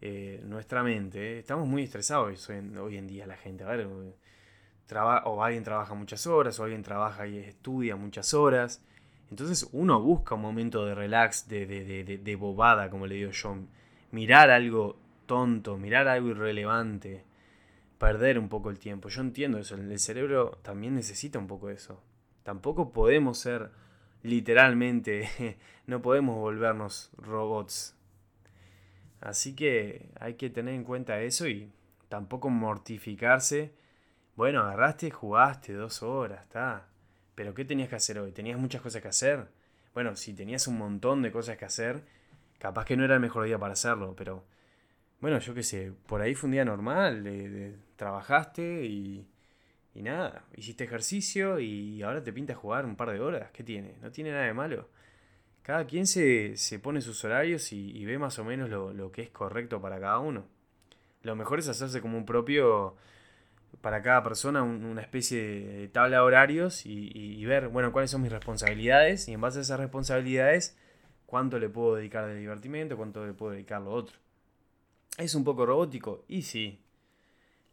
Eh, 0.02 0.40
nuestra 0.46 0.84
mente, 0.84 1.40
estamos 1.40 1.68
muy 1.68 1.82
estresados 1.82 2.48
hoy 2.48 2.98
en, 2.98 3.08
día 3.08 3.26
la 3.26 3.38
gente. 3.38 3.66
O 3.66 5.44
alguien 5.44 5.64
trabaja 5.64 5.96
muchas 5.96 6.28
horas, 6.28 6.60
o 6.60 6.64
alguien 6.64 6.84
trabaja 6.84 7.26
y 7.26 7.40
estudia 7.40 7.96
muchas 7.96 8.36
horas. 8.36 8.84
Entonces 9.32 9.68
uno 9.72 10.00
busca 10.00 10.36
un 10.36 10.42
momento 10.42 10.86
de 10.86 10.94
relax, 10.94 11.48
de, 11.48 11.66
de, 11.66 12.04
de, 12.04 12.20
de 12.20 12.36
bobada, 12.36 12.88
como 12.92 13.08
le 13.08 13.16
digo 13.16 13.32
yo. 13.32 13.58
Mirar 14.12 14.52
algo 14.52 14.96
tonto, 15.26 15.80
mirar 15.80 16.08
algo 16.08 16.28
irrelevante 16.30 17.25
perder 18.06 18.38
un 18.38 18.50
poco 18.50 18.70
el 18.70 18.78
tiempo. 18.78 19.10
Yo 19.10 19.22
entiendo 19.22 19.58
eso, 19.58 19.74
el 19.74 19.98
cerebro 19.98 20.60
también 20.62 20.94
necesita 20.94 21.40
un 21.40 21.48
poco 21.48 21.72
eso. 21.72 22.04
Tampoco 22.44 22.94
podemos 22.94 23.40
ser 23.40 23.72
literalmente, 24.22 25.28
no 25.88 26.04
podemos 26.04 26.38
volvernos 26.38 27.10
robots. 27.18 27.98
Así 29.22 29.56
que 29.56 30.12
hay 30.20 30.36
que 30.36 30.52
tener 30.52 30.76
en 30.76 30.84
cuenta 30.84 31.20
eso 31.20 31.48
y 31.48 31.72
tampoco 32.08 32.52
mortificarse. 32.52 33.74
Bueno, 34.36 34.62
agarraste, 34.62 35.10
jugaste 35.10 35.74
dos 35.74 36.04
horas, 36.04 36.44
está. 36.44 36.88
Pero 37.34 37.56
¿qué 37.56 37.66
tenías 37.66 37.90
que 37.90 37.96
hacer 37.96 38.20
hoy? 38.20 38.32
¿Tenías 38.32 38.60
muchas 38.60 38.84
cosas 38.84 39.02
que 39.02 39.08
hacer? 39.08 39.48
Bueno, 39.96 40.16
si 40.16 40.36
tenías 40.36 40.68
un 40.68 40.78
montón 40.78 41.24
de 41.24 41.32
cosas 41.32 41.58
que 41.58 41.66
hacer, 41.66 42.04
capaz 42.60 42.86
que 42.86 42.98
no 42.98 43.04
era 43.04 43.16
el 43.16 43.20
mejor 43.20 43.46
día 43.46 43.58
para 43.58 43.74
hacerlo, 43.74 44.14
pero 44.16 44.44
bueno, 45.22 45.40
yo 45.40 45.56
qué 45.56 45.64
sé, 45.64 45.92
por 46.06 46.22
ahí 46.22 46.36
fue 46.36 46.50
un 46.50 46.52
día 46.52 46.66
normal, 46.66 47.24
trabajaste 47.96 48.86
y, 48.86 49.28
y 49.94 50.02
nada, 50.02 50.44
hiciste 50.56 50.84
ejercicio 50.84 51.60
y 51.60 52.02
ahora 52.02 52.24
te 52.24 52.34
pinta 52.34 52.54
jugar 52.56 52.86
un 52.86 52.96
par 52.96 53.12
de 53.12 53.20
horas. 53.20 53.52
¿Qué 53.52 53.64
tiene? 53.64 53.96
No 54.02 54.12
tiene 54.12 54.32
nada 54.32 54.46
de 54.46 54.54
malo. 54.54 54.90
Cada 55.66 55.88
quien 55.88 56.06
se, 56.06 56.58
se 56.58 56.78
pone 56.78 57.02
sus 57.02 57.24
horarios 57.26 57.74
y, 57.74 58.06
ve 58.06 58.20
más 58.20 58.38
o 58.38 58.44
menos 58.44 58.70
lo, 58.70 59.12
que 59.12 59.24
es 59.24 59.32
correcto 59.32 59.82
para 59.82 60.00
cada 60.00 60.20
uno. 60.20 60.46
Lo 61.24 61.36
mejor 61.36 61.58
es 61.58 61.68
hacerse 61.68 62.02
como 62.02 62.20
un 62.20 62.26
propio, 62.28 62.96
para 63.82 64.04
cada 64.04 64.22
persona, 64.22 64.62
una 64.62 65.02
especie 65.02 65.42
de 65.42 65.88
tabla 65.88 66.18
de 66.18 66.22
horarios 66.22 66.86
y, 66.86 67.10
y, 67.16 67.44
ver, 67.46 67.70
bueno, 67.70 67.92
cuáles 67.92 68.12
son 68.12 68.22
mis 68.22 68.32
responsabilidades 68.32 69.28
y 69.28 69.34
en 69.34 69.42
base 69.42 69.58
a 69.58 69.62
esas 69.64 69.80
responsabilidades, 69.80 70.78
cuánto 71.26 71.58
le 71.58 71.68
puedo 71.68 71.96
dedicar 71.96 72.28
de 72.28 72.36
divertimento, 72.36 72.96
cuánto 72.96 73.26
le 73.26 73.34
puedo 73.34 73.54
dedicar 73.54 73.82
lo 73.82 73.92
otro. 73.92 74.18
¿Es 75.18 75.34
un 75.34 75.44
poco 75.44 75.66
robótico? 75.66 76.26
Y 76.28 76.44
sí. 76.44 76.85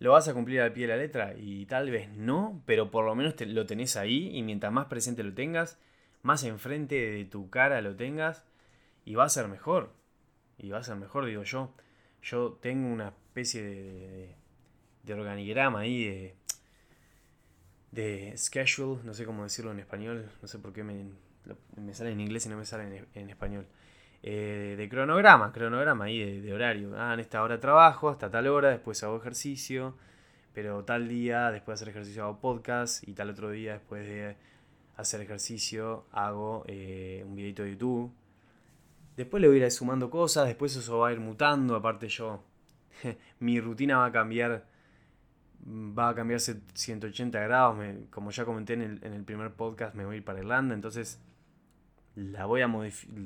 ¿Lo 0.02 0.10
vas 0.10 0.26
a 0.26 0.34
cumplir 0.34 0.60
al 0.60 0.72
pie 0.72 0.88
de 0.88 0.94
la 0.94 0.96
letra? 0.96 1.34
Y 1.38 1.64
tal 1.66 1.88
vez 1.88 2.08
no, 2.10 2.60
pero 2.66 2.90
por 2.90 3.04
lo 3.04 3.14
menos 3.14 3.40
lo 3.40 3.66
tenés 3.66 3.94
ahí 3.94 4.36
y 4.36 4.42
mientras 4.42 4.72
más 4.72 4.86
presente 4.86 5.22
lo 5.22 5.32
tengas, 5.32 5.78
más 6.22 6.42
enfrente 6.42 6.96
de 6.96 7.24
tu 7.24 7.50
cara 7.50 7.80
lo 7.82 7.94
tengas 7.94 8.44
y 9.04 9.14
va 9.14 9.22
a 9.22 9.28
ser 9.28 9.46
mejor. 9.46 9.92
Y 10.58 10.70
va 10.70 10.78
a 10.78 10.82
ser 10.82 10.96
mejor, 10.96 11.26
digo 11.26 11.44
yo. 11.44 11.72
Yo 12.20 12.58
tengo 12.60 12.88
una 12.92 13.10
especie 13.10 13.62
de, 13.62 14.34
de, 15.04 15.14
organigrama 15.14 15.78
ahí 15.78 16.04
de, 16.04 16.34
de 17.92 18.36
schedule, 18.36 19.04
no 19.04 19.14
sé 19.14 19.24
cómo 19.24 19.44
decirlo 19.44 19.70
en 19.70 19.78
español, 19.78 20.28
no 20.42 20.48
sé 20.48 20.58
por 20.58 20.72
qué 20.72 20.82
me, 20.82 21.12
me 21.76 21.94
sale 21.94 22.10
en 22.10 22.20
inglés 22.20 22.44
y 22.46 22.48
no 22.48 22.56
me 22.56 22.64
sale 22.64 23.06
en 23.14 23.30
español. 23.30 23.68
Eh, 24.24 24.76
de 24.78 24.88
cronograma, 24.88 25.52
cronograma 25.52 26.04
ahí 26.04 26.40
de, 26.40 26.52
horario. 26.52 26.94
Ah, 26.96 27.14
en 27.14 27.20
esta 27.20 27.42
hora 27.42 27.58
trabajo, 27.58 28.08
hasta 28.08 28.30
tal 28.30 28.46
hora, 28.46 28.70
después 28.70 29.02
hago 29.02 29.16
ejercicio, 29.16 29.96
pero 30.52 30.84
tal 30.84 31.08
día, 31.08 31.50
después 31.50 31.78
de 31.80 31.82
hacer 31.82 31.88
ejercicio 31.88 32.24
hago 32.24 32.40
podcast 32.40 33.06
y 33.08 33.14
tal 33.14 33.30
otro 33.30 33.50
día, 33.50 33.74
después 33.74 34.06
de 34.06 34.36
hacer 34.96 35.20
ejercicio, 35.22 36.06
hago 36.12 36.64
eh, 36.68 37.24
un 37.26 37.34
videito 37.34 37.64
de 37.64 37.72
YouTube. 37.72 38.12
Después 39.16 39.40
le 39.40 39.48
voy 39.48 39.60
a 39.60 39.66
ir 39.66 39.70
sumando 39.72 40.08
cosas, 40.08 40.46
después 40.46 40.74
eso 40.76 40.98
va 40.98 41.08
a 41.08 41.12
ir 41.12 41.20
mutando, 41.20 41.74
aparte 41.74 42.08
yo, 42.08 42.44
mi 43.40 43.60
rutina 43.60 43.98
va 43.98 44.06
a 44.06 44.12
cambiar, 44.12 44.66
va 45.66 46.10
a 46.10 46.14
cambiarse 46.14 46.60
180 46.74 47.40
grados, 47.40 47.76
como 48.10 48.30
ya 48.30 48.44
comenté 48.44 48.74
en 48.74 48.82
el, 48.82 49.04
en 49.04 49.12
el 49.14 49.24
primer 49.24 49.52
podcast, 49.52 49.94
me 49.96 50.04
voy 50.04 50.14
a 50.14 50.18
ir 50.18 50.24
para 50.24 50.38
Irlanda, 50.38 50.74
entonces 50.74 51.20
la 52.14 52.46
voy 52.46 52.62
a 52.62 52.70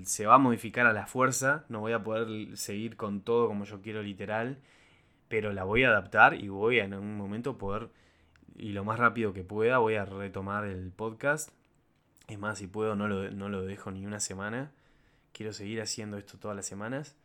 se 0.05 0.27
va 0.27 0.35
a 0.35 0.39
modificar 0.39 0.87
a 0.87 0.93
la 0.93 1.07
fuerza, 1.07 1.65
no 1.69 1.81
voy 1.81 1.93
a 1.93 2.03
poder 2.03 2.57
seguir 2.57 2.97
con 2.97 3.21
todo 3.21 3.49
como 3.49 3.65
yo 3.65 3.83
quiero 3.83 4.03
literal, 4.03 4.59
pero 5.29 5.53
la 5.53 5.65
voy 5.65 5.85
a 5.85 5.89
adaptar 5.89 6.35
y 6.35 6.49
voy 6.49 6.79
a 6.79 6.85
en 6.85 6.95
un 6.95 7.17
momento 7.17 7.59
poder 7.59 7.89
y 8.57 8.73
lo 8.73 8.85
más 8.85 8.99
rápido 8.99 9.33
que 9.33 9.45
pueda 9.45 9.79
voy 9.79 9.97
a 9.97 10.05
retomar 10.05 10.65
el 10.65 10.91
podcast. 10.91 11.51
Es 12.29 12.39
más, 12.39 12.59
si 12.59 12.67
puedo 12.67 12.97
no 12.97 13.07
lo, 13.07 13.31
no 13.31 13.49
lo 13.49 13.63
dejo 13.63 13.91
ni 13.91 14.07
una 14.07 14.21
semana. 14.21 14.73
Quiero 15.33 15.53
seguir 15.53 15.81
haciendo 15.81 16.17
esto 16.17 16.39
todas 16.39 16.57
las 16.57 16.67
semanas. 16.67 17.17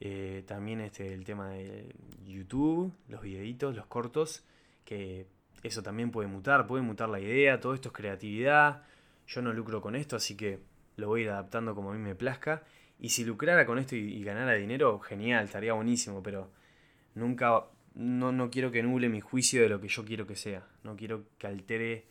Eh, 0.00 0.44
también 0.46 0.80
este, 0.80 1.12
el 1.12 1.24
tema 1.24 1.50
de 1.50 1.94
YouTube, 2.24 2.92
los 3.08 3.22
videitos, 3.22 3.74
los 3.74 3.86
cortos, 3.86 4.44
que 4.84 5.26
eso 5.62 5.82
también 5.82 6.10
puede 6.10 6.28
mutar, 6.28 6.66
puede 6.66 6.82
mutar 6.82 7.08
la 7.08 7.20
idea, 7.20 7.60
todo 7.60 7.74
esto 7.74 7.88
es 7.88 7.94
creatividad. 7.94 8.82
Yo 9.26 9.42
no 9.42 9.52
lucro 9.52 9.80
con 9.80 9.96
esto, 9.96 10.16
así 10.16 10.36
que 10.36 10.60
lo 10.96 11.08
voy 11.08 11.20
a 11.20 11.24
ir 11.24 11.30
adaptando 11.30 11.74
como 11.74 11.90
a 11.90 11.94
mí 11.94 12.00
me 12.00 12.14
plazca. 12.14 12.62
Y 12.98 13.10
si 13.10 13.24
lucrara 13.24 13.66
con 13.66 13.78
esto 13.78 13.94
y, 13.96 14.22
ganara 14.22 14.54
dinero, 14.54 14.98
genial, 15.00 15.44
estaría 15.44 15.72
buenísimo, 15.74 16.22
pero 16.22 16.50
nunca, 17.14 17.64
no, 17.94 18.32
no 18.32 18.50
quiero 18.50 18.70
que 18.70 18.82
nuble 18.82 19.08
mi 19.08 19.20
juicio 19.20 19.62
de 19.62 19.68
lo 19.68 19.80
que 19.80 19.88
yo 19.88 20.04
quiero 20.04 20.26
que 20.26 20.36
sea. 20.36 20.66
No 20.82 20.96
quiero 20.96 21.24
que 21.38 21.46
altere, 21.46 22.06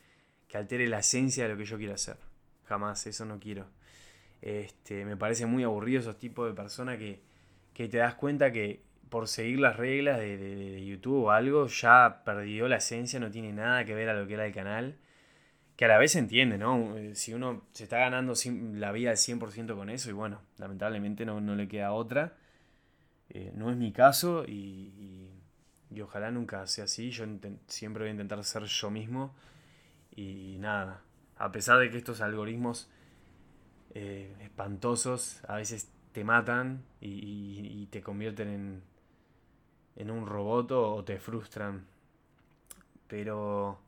que 0.47 0.57
altere 0.57 0.87
la 0.87 0.99
esencia 0.99 1.43
de 1.43 1.49
lo 1.53 1.57
que 1.57 1.65
yo 1.65 1.77
quiero 1.77 1.93
hacer. 1.93 2.17
Jamás, 2.65 3.07
eso 3.07 3.25
no 3.25 3.39
quiero. 3.39 3.65
Este, 4.41 5.05
me 5.05 5.17
parece 5.17 5.45
muy 5.45 5.63
aburrido 5.63 6.01
esos 6.01 6.19
tipos 6.19 6.47
de 6.47 6.53
personas 6.53 6.97
que, 6.97 7.21
que 7.73 7.87
te 7.87 7.97
das 7.97 8.13
cuenta 8.13 8.51
que 8.51 8.83
por 9.09 9.27
seguir 9.27 9.59
las 9.59 9.77
reglas 9.77 10.19
de, 10.19 10.83
YouTube 10.85 11.25
o 11.25 11.31
algo 11.31 11.67
ya 11.67 12.21
perdió 12.25 12.67
la 12.67 12.77
esencia, 12.77 13.19
no 13.19 13.31
tiene 13.31 13.53
nada 13.53 13.85
que 13.85 13.93
ver 13.93 14.09
a 14.09 14.13
lo 14.13 14.27
que 14.27 14.33
era 14.33 14.45
el 14.45 14.53
canal. 14.53 14.97
Que 15.75 15.85
a 15.85 15.87
la 15.89 15.97
vez 15.97 16.15
entiende, 16.15 16.57
¿no? 16.57 16.95
Eh, 16.95 17.15
si 17.15 17.33
uno 17.33 17.63
se 17.73 17.83
está 17.83 17.97
ganando 17.97 18.33
la 18.73 18.91
vida 18.93 19.09
al 19.09 19.17
100% 19.17 19.75
con 19.75 19.89
eso, 19.89 20.09
y 20.09 20.13
bueno, 20.13 20.41
lamentablemente 20.57 21.25
no, 21.25 21.39
le 21.39 21.67
queda 21.67 21.91
otra. 21.91 22.37
Eh, 23.29 23.51
no 23.55 23.69
es 23.71 23.77
mi 23.77 23.91
caso 23.91 24.45
y, 24.47 25.31
ojalá 26.01 26.31
nunca 26.31 26.65
sea 26.67 26.85
así. 26.85 27.11
Yo 27.11 27.25
siempre 27.67 28.03
voy 28.03 28.09
a 28.09 28.11
intentar 28.11 28.43
ser 28.43 28.63
yo 28.63 28.89
mismo. 28.89 29.35
Y 30.15 30.57
nada, 30.59 31.01
a 31.37 31.51
pesar 31.51 31.79
de 31.79 31.89
que 31.89 31.97
estos 31.97 32.21
algoritmos 32.21 32.89
eh, 33.93 34.33
espantosos 34.41 35.43
a 35.47 35.55
veces 35.57 35.91
te 36.13 36.23
matan 36.23 36.85
y, 37.01 37.87
te 37.91 38.01
convierten 38.01 38.47
en, 38.47 38.83
en 39.97 40.11
un 40.11 40.25
robot 40.25 40.71
o 40.71 41.03
te 41.03 41.19
frustran. 41.19 41.85
Pero 43.07 43.84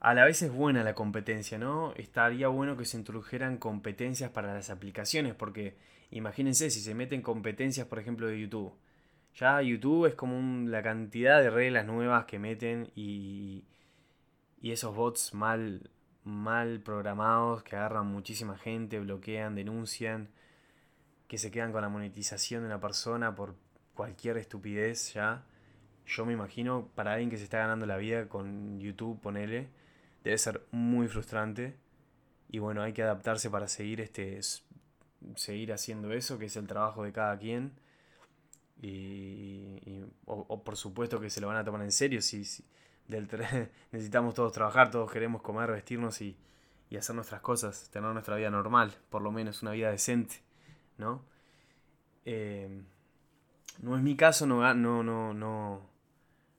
a 0.00 0.14
la 0.14 0.24
vez 0.24 0.42
es 0.42 0.52
buena 0.52 0.84
la 0.84 0.94
competencia, 0.94 1.58
¿no? 1.58 1.92
Estaría 1.96 2.48
bueno 2.48 2.76
que 2.76 2.84
se 2.84 2.96
introdujeran 2.96 3.58
competencias 3.58 4.30
para 4.30 4.54
las 4.54 4.70
aplicaciones, 4.70 5.34
porque 5.34 5.76
imagínense 6.10 6.70
si 6.70 6.80
se 6.80 6.94
meten 6.94 7.22
competencias, 7.22 7.86
por 7.86 7.98
ejemplo, 7.98 8.28
de 8.28 8.40
YouTube. 8.40 8.72
Ya 9.34 9.60
YouTube 9.60 10.06
es 10.06 10.14
como 10.14 10.68
la 10.68 10.82
cantidad 10.82 11.40
de 11.40 11.50
reglas 11.50 11.86
nuevas 11.86 12.26
que 12.26 12.38
meten 12.38 12.90
y, 12.94 13.64
y 14.60 14.72
esos 14.72 14.94
bots 14.94 15.34
mal, 15.34 15.90
mal 16.24 16.80
programados 16.80 17.62
que 17.62 17.76
agarran 17.76 18.06
muchísima 18.06 18.56
gente, 18.56 19.00
bloquean, 19.00 19.54
denuncian 19.54 20.28
que 21.26 21.38
se 21.38 21.50
quedan 21.50 21.72
con 21.72 21.82
la 21.82 21.88
monetización 21.88 22.62
de 22.62 22.66
una 22.66 22.80
persona 22.80 23.34
por 23.34 23.54
cualquier 23.94 24.38
estupidez 24.38 25.12
ya. 25.12 25.44
Yo 26.06 26.24
me 26.24 26.32
imagino, 26.32 26.88
para 26.94 27.12
alguien 27.12 27.30
que 27.30 27.36
se 27.36 27.44
está 27.44 27.58
ganando 27.58 27.84
la 27.84 27.98
vida 27.98 28.28
con 28.28 28.80
YouTube, 28.80 29.20
ponele, 29.20 29.68
debe 30.24 30.38
ser 30.38 30.66
muy 30.70 31.08
frustrante. 31.08 31.76
Y 32.48 32.58
bueno, 32.58 32.82
hay 32.82 32.92
que 32.92 33.02
adaptarse 33.02 33.50
para 33.50 33.68
seguir, 33.68 34.00
este, 34.00 34.40
seguir 35.36 35.72
haciendo 35.72 36.12
eso, 36.12 36.38
que 36.38 36.46
es 36.46 36.56
el 36.56 36.66
trabajo 36.66 37.04
de 37.04 37.12
cada 37.12 37.38
quien. 37.38 37.72
Y, 38.80 40.02
o, 40.24 40.62
por 40.62 40.76
supuesto 40.76 41.20
que 41.20 41.30
se 41.30 41.40
lo 41.40 41.48
van 41.48 41.56
a 41.56 41.64
tomar 41.64 41.82
en 41.82 41.92
serio. 41.92 42.22
Si, 42.22 42.44
del 43.06 43.28
necesitamos 43.92 44.34
todos 44.34 44.52
trabajar, 44.52 44.90
todos 44.90 45.10
queremos 45.10 45.42
comer, 45.42 45.70
vestirnos 45.70 46.20
y, 46.20 46.36
y 46.90 46.96
hacer 46.96 47.14
nuestras 47.14 47.40
cosas, 47.40 47.90
tener 47.90 48.10
nuestra 48.12 48.36
vida 48.36 48.50
normal, 48.50 48.94
por 49.10 49.22
lo 49.22 49.30
menos 49.30 49.62
una 49.62 49.72
vida 49.72 49.90
decente. 49.90 50.42
¿no? 50.98 51.24
Em, 52.24 52.84
no 53.80 53.96
es 53.96 54.02
mi 54.02 54.16
caso, 54.16 54.46
no, 54.46 54.74
no, 54.74 55.02
no, 55.02 55.80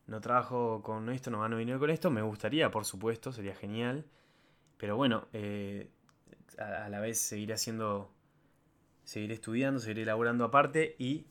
no 0.10 0.22
trabajo 0.22 0.82
con 0.84 1.10
esto, 1.10 1.30
no 1.32 1.42
gano 1.42 1.58
dinero 1.58 1.80
con 1.80 1.90
esto. 1.90 2.10
Me 2.10 2.22
gustaría, 2.22 2.72
por 2.72 2.86
supuesto, 2.86 3.32
sería 3.32 3.56
genial. 3.56 4.06
Pero 4.78 4.98
bueno, 4.98 5.28
eh, 5.34 5.90
a, 6.58 6.90
la 6.90 7.00
vez 7.00 7.20
seguiré 7.20 7.54
haciendo, 7.54 8.12
seguiré 9.04 9.36
estudiando, 9.36 9.80
seguiré 9.80 10.04
elaborando 10.04 10.46
aparte 10.46 10.96
y, 10.98 11.28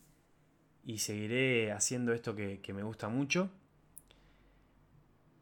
y 0.85 0.99
seguiré 0.99 1.71
haciendo 1.71 2.13
esto 2.13 2.35
que, 2.35 2.61
me 2.73 2.83
gusta 2.83 3.09
mucho. 3.09 3.51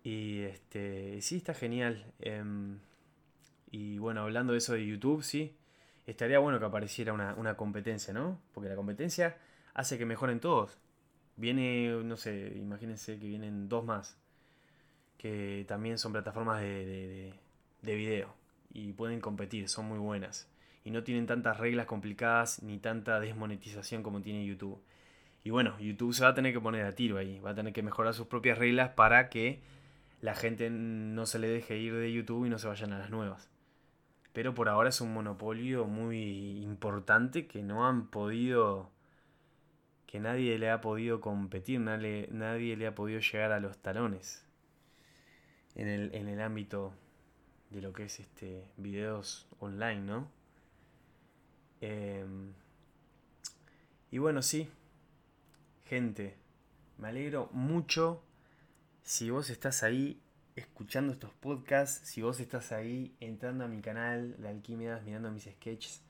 Y 0.04 0.42
este, 0.42 1.22
sí, 1.22 1.38
está 1.38 1.54
genial. 1.54 2.14
Em, 2.20 2.80
y 3.72 3.98
bueno, 4.00 4.22
hablando 4.22 4.54
de 4.54 4.60
eso 4.60 4.74
de 4.74 4.86
YouTube, 4.86 5.24
sí 5.24 5.56
estaría 6.08 6.40
bueno 6.40 6.58
que 6.60 6.66
apareciera 6.66 7.14
una, 7.14 7.58
competencia, 7.58 8.14
¿no? 8.14 8.40
Porque 8.54 8.70
la 8.70 8.76
competencia 8.76 9.38
hace 9.74 9.98
que 9.98 10.06
mejoren 10.06 10.40
todos. 10.40 10.80
Viene, 11.38 11.90
no 12.04 12.18
sé, 12.18 12.54
imagínense 12.58 13.18
que 13.20 13.28
vienen 13.28 13.70
dos 13.70 13.86
más, 13.86 14.18
que 15.18 15.66
también 15.68 15.98
son 15.98 16.12
plataformas 16.12 16.62
de, 16.62 17.34
de, 17.82 17.96
video 17.96 18.34
y 18.74 18.94
pueden 18.94 19.22
competir, 19.22 19.70
son 19.70 19.86
muy 19.86 20.00
buenas. 20.00 20.50
Y 20.84 20.92
no 20.92 21.04
tienen 21.04 21.28
tantas 21.28 21.58
reglas 21.58 21.86
complicadas 21.86 22.62
ni 22.64 22.80
tanta 22.80 23.20
desmonetización 23.20 24.04
como 24.04 24.22
tiene 24.22 24.46
YouTube. 24.46 24.82
Y 25.44 25.50
bueno, 25.50 25.80
YouTube 25.80 26.14
se 26.14 26.24
va 26.24 26.30
a 26.30 26.34
tener 26.34 26.54
que 26.54 26.60
poner 26.60 26.86
a 26.86 26.96
tiro 26.96 27.18
ahí, 27.18 27.40
va 27.40 27.52
a 27.52 27.56
tener 27.56 27.74
que 27.74 27.84
mejorar 27.84 28.14
sus 28.14 28.28
propias 28.28 28.58
reglas 28.58 28.90
para 28.92 29.30
que 29.30 29.62
la 30.22 30.36
gente 30.36 30.70
no 30.70 31.26
se 31.26 31.40
le 31.40 31.48
deje 31.48 31.78
ir 31.78 31.96
de 31.96 32.12
YouTube 32.12 32.46
y 32.46 32.50
no 32.50 32.58
se 32.58 32.68
vayan 32.68 32.94
a 32.94 33.00
las 33.00 33.10
nuevas 33.10 33.50
pero 34.38 34.54
por 34.54 34.70
ahora 34.70 34.90
es 34.90 35.02
un 35.02 35.16
monopolio 35.16 35.86
muy 35.86 36.62
importante 36.62 37.48
que 37.48 37.64
no 37.64 37.88
han 37.88 38.06
podido, 38.06 38.92
que 40.08 40.20
nadie 40.20 40.58
le 40.58 40.72
ha 40.72 40.82
podido 40.82 41.22
competir, 41.22 41.82
nadie, 41.82 42.30
nadie 42.32 42.76
le 42.78 42.88
ha 42.88 42.96
podido 42.96 43.20
llegar 43.20 43.52
a 43.52 43.60
los 43.60 43.78
talones 43.78 44.44
en 45.76 45.88
el, 45.88 46.16
en 46.16 46.30
el 46.30 46.42
ámbito 46.42 46.94
de 47.70 47.82
lo 47.82 47.94
que 47.94 48.06
es 48.06 48.20
este 48.22 48.72
videos 48.78 49.48
online, 49.60 50.02
¿no? 50.02 50.32
Em, 51.82 52.54
y 54.10 54.18
bueno, 54.18 54.42
sí, 54.42 54.70
gente, 55.86 56.38
me 56.98 57.10
alegro 57.10 57.50
mucho 57.52 58.24
si 59.04 59.30
vos 59.30 59.50
estás 59.50 59.84
ahí 59.84 60.22
escuchando 60.56 61.12
estos 61.12 61.32
podcasts, 61.34 62.08
si 62.08 62.22
vos 62.22 62.40
estás 62.40 62.72
ahí 62.72 63.14
entrando 63.20 63.66
a 63.66 63.68
mi 63.68 63.82
canal 63.82 64.42
de 64.42 64.48
Alquimias, 64.48 65.04
mirando 65.04 65.32
mis 65.32 65.44
sketches 65.44 66.02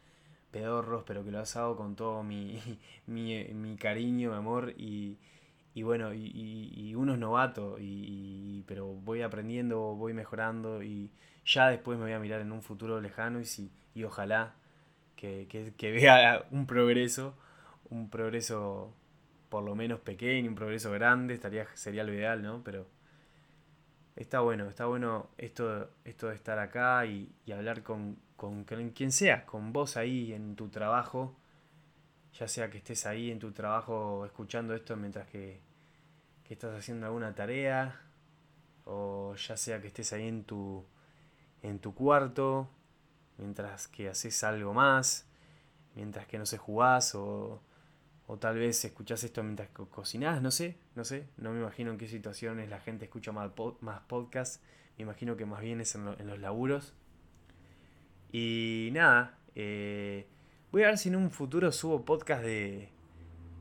pedorros, 0.52 1.04
pero 1.06 1.24
que 1.24 1.32
lo 1.32 1.40
has 1.40 1.56
hago 1.56 1.76
con 1.76 1.96
todo 1.96 2.24
mi, 2.24 2.62
mi, 3.08 3.78
cariño, 3.78 4.32
mi 4.32 4.36
amor 4.36 4.74
y, 4.78 5.18
y 5.74 5.84
bueno, 5.84 6.14
y, 6.14 6.94
uno 6.96 7.14
es 7.14 7.20
novato, 7.20 7.78
y, 7.80 8.64
pero 8.68 8.88
voy 8.88 9.22
aprendiendo, 9.22 9.96
voy 9.96 10.14
mejorando 10.14 10.84
y 10.84 11.12
ya 11.46 11.70
después 11.70 11.98
me 11.98 12.06
voy 12.06 12.14
a 12.14 12.20
mirar 12.20 12.42
en 12.42 12.52
un 12.52 12.62
futuro 12.62 13.00
lejano 13.02 13.40
y, 13.40 13.46
si, 13.46 13.72
y 13.94 14.04
ojalá 14.04 14.56
que, 15.16 15.48
que 15.78 15.92
vea 15.92 16.46
un 16.52 16.68
progreso, 16.68 17.36
un 17.90 18.10
progreso 18.10 18.94
por 19.50 19.64
lo 19.64 19.76
menos 19.76 20.00
pequeño, 20.00 20.50
un 20.50 20.56
progreso 20.56 20.92
grande, 20.92 21.34
estaría, 21.34 21.66
sería 21.76 22.04
lo 22.04 22.14
ideal, 22.14 22.42
¿no? 22.42 22.62
Pero 22.64 22.88
está 24.18 24.40
bueno, 24.40 24.68
está 24.68 24.86
bueno 24.88 25.30
esto, 25.38 25.92
esto 26.04 26.28
de 26.28 26.36
estar 26.36 26.60
acá 26.60 27.06
y, 27.06 27.32
hablar 27.52 27.84
con, 27.84 28.18
quien 28.94 29.12
sea, 29.12 29.46
con 29.46 29.72
vos 29.72 29.96
ahí 29.96 30.34
en 30.34 30.56
tu 30.56 30.70
trabajo, 30.70 31.36
ya 32.34 32.48
sea 32.48 32.70
que 32.70 32.80
estés 32.80 33.06
ahí 33.06 33.32
en 33.32 33.40
tu 33.40 33.52
trabajo 33.52 34.26
escuchando 34.26 34.74
esto 34.76 34.96
mientras 34.98 35.28
que, 35.28 35.62
estás 36.50 36.78
haciendo 36.78 37.06
alguna 37.06 37.36
tarea, 37.36 38.02
o 38.86 39.36
ya 39.36 39.58
sea 39.58 39.82
que 39.82 39.88
estés 39.88 40.14
ahí 40.14 40.28
en 40.28 40.46
tu, 40.46 40.86
en 41.62 41.80
tu 41.80 41.94
cuarto, 41.94 42.70
mientras 43.38 43.88
que 43.88 44.10
haces 44.10 44.44
algo 44.44 44.74
más, 44.74 45.28
mientras 45.96 46.26
que 46.26 46.40
no 46.40 46.46
sé, 46.46 46.58
jugás 46.58 47.14
o 47.16 47.62
o 48.28 48.38
tal 48.38 48.58
vez 48.58 48.84
escuchás 48.84 49.24
esto 49.24 49.42
mientras 49.42 49.70
cocinás, 49.70 50.42
no 50.42 50.52
sé, 50.52 50.76
no 50.96 51.06
sé. 51.06 51.28
No 51.38 51.54
me 51.54 51.62
imagino 51.62 51.92
en 51.92 51.98
qué 51.98 52.08
situaciones 52.08 52.70
la 52.70 52.80
gente 52.82 53.06
escucha 53.06 53.32
más, 53.32 53.52
más 53.80 54.02
podcasts. 54.02 54.62
Me 54.98 55.04
imagino 55.04 55.38
que 55.38 55.46
más 55.46 55.62
bien 55.62 55.80
es 55.80 55.96
en, 55.96 56.06
los 56.06 56.40
laburos. 56.40 56.94
Y 58.34 58.90
nada, 58.92 59.38
eh, 59.56 60.28
voy 60.74 60.84
a 60.84 60.88
ver 60.88 60.98
si 60.98 61.08
en 61.08 61.16
un 61.16 61.32
futuro 61.32 61.72
subo 61.72 62.04
podcast 62.04 62.44
de, 62.44 62.90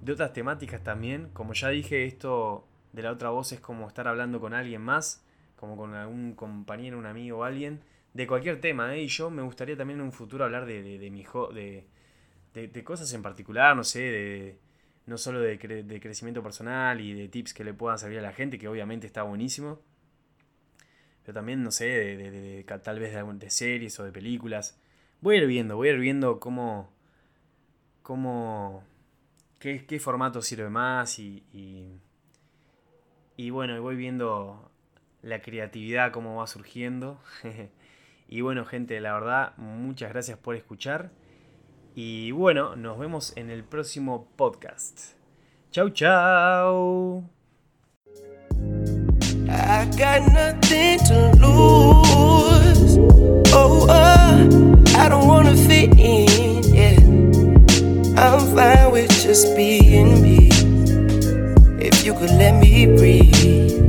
de 0.00 0.12
otras 0.12 0.33
temáticas 0.33 0.83
también. 0.83 1.31
Como 1.33 1.52
ya 1.52 1.68
dije, 1.68 2.05
esto 2.05 2.66
de 2.92 3.02
la 3.02 3.12
otra 3.12 3.31
voz 3.31 3.52
es 3.52 3.61
como 3.61 3.87
estar 3.87 4.09
hablando 4.09 4.40
con 4.40 4.52
alguien 4.52 4.83
más, 4.83 5.24
como 5.55 5.76
con 5.76 5.94
algún 5.94 6.35
compañero, 6.35 6.98
un 6.98 7.07
amigo 7.07 7.38
o 7.38 7.44
alguien, 7.44 7.83
de 8.14 8.26
cualquier 8.26 8.61
tema. 8.61 8.96
¿eh? 8.96 9.02
Y 9.02 9.07
yo 9.07 9.31
me 9.31 9.42
gustaría 9.42 9.76
también 9.76 10.00
en 10.00 10.07
un 10.07 10.12
futuro 10.12 10.44
hablar 10.44 10.66
de, 10.66 10.83
de, 10.83 10.98
de 10.98 11.11
mi, 11.11 11.24
de, 11.55 11.87
de, 12.64 12.85
cosas 12.85 13.12
en 13.12 13.23
particular, 13.23 13.77
no 13.77 13.85
sé, 13.85 14.01
de, 14.01 14.59
no 15.05 15.19
solo 15.19 15.40
de, 15.40 15.59
crecimiento 15.59 16.42
personal 16.42 17.01
y 17.01 17.12
de 17.12 17.29
tips 17.29 17.53
que 17.53 17.64
le 17.64 17.75
puedan 17.75 17.99
servir 17.99 18.19
a 18.19 18.23
la 18.23 18.33
gente, 18.33 18.59
que 18.59 18.69
obviamente 18.69 19.07
está 19.07 19.23
buenísimo, 19.23 19.81
pero 21.23 21.35
también, 21.35 21.62
no 21.62 21.71
sé, 21.71 21.85
de, 21.85 22.64
tal 22.83 22.99
vez 22.99 23.12
de, 23.12 23.25
de, 23.25 23.51
series 23.51 23.99
o 24.01 24.05
de 24.05 24.12
películas. 24.12 24.81
Voy 25.21 25.37
a 25.37 25.38
ir 25.40 25.47
viendo, 25.47 25.77
voy 25.77 25.88
a 25.88 25.92
ir 25.92 25.99
viendo 25.99 26.40
cómo, 26.40 26.92
cómo, 28.03 28.85
qué, 29.59 29.85
qué 29.87 29.99
formato 29.99 30.40
sirve 30.40 30.71
más 30.71 31.19
y, 31.19 31.45
y, 31.53 32.01
y 33.37 33.51
bueno, 33.51 33.81
voy 33.83 33.97
viendo 33.97 34.71
la 35.23 35.42
creatividad, 35.42 36.12
cómo 36.12 36.37
va 36.37 36.47
surgiendo. 36.47 37.21
y 38.29 38.40
bueno, 38.40 38.64
gente, 38.64 38.99
la 39.01 39.12
verdad, 39.12 39.57
muchas 39.59 40.11
gracias 40.11 40.38
por 40.38 40.55
escuchar. 40.55 41.11
Y 41.98 42.30
bueno, 42.30 42.76
nos 42.76 42.98
vemos 42.98 43.32
en 43.37 43.48
el 43.48 43.64
próximo 43.64 44.28
podcast. 44.37 45.14
Chau, 45.70 45.88
chau. 45.88 47.24
I 49.48 49.87
got 49.96 50.30
nothing 50.30 50.98
to 51.06 51.32
lose. 51.40 52.98
Oh, 53.50 53.87
uh, 53.88 54.46
I 54.94 55.09
don't 55.09 55.26
wanna 55.26 55.56
fit 55.56 55.98
in, 55.98 56.62
yeah. 56.64 57.00
I'm 58.20 58.40
fine 58.54 58.92
with 58.92 59.11
just 59.22 59.56
being 59.56 60.20
me. 60.20 60.50
If 61.80 62.04
you 62.04 62.12
could 62.12 62.32
let 62.32 62.61
me 62.61 62.94
breathe. 62.94 63.86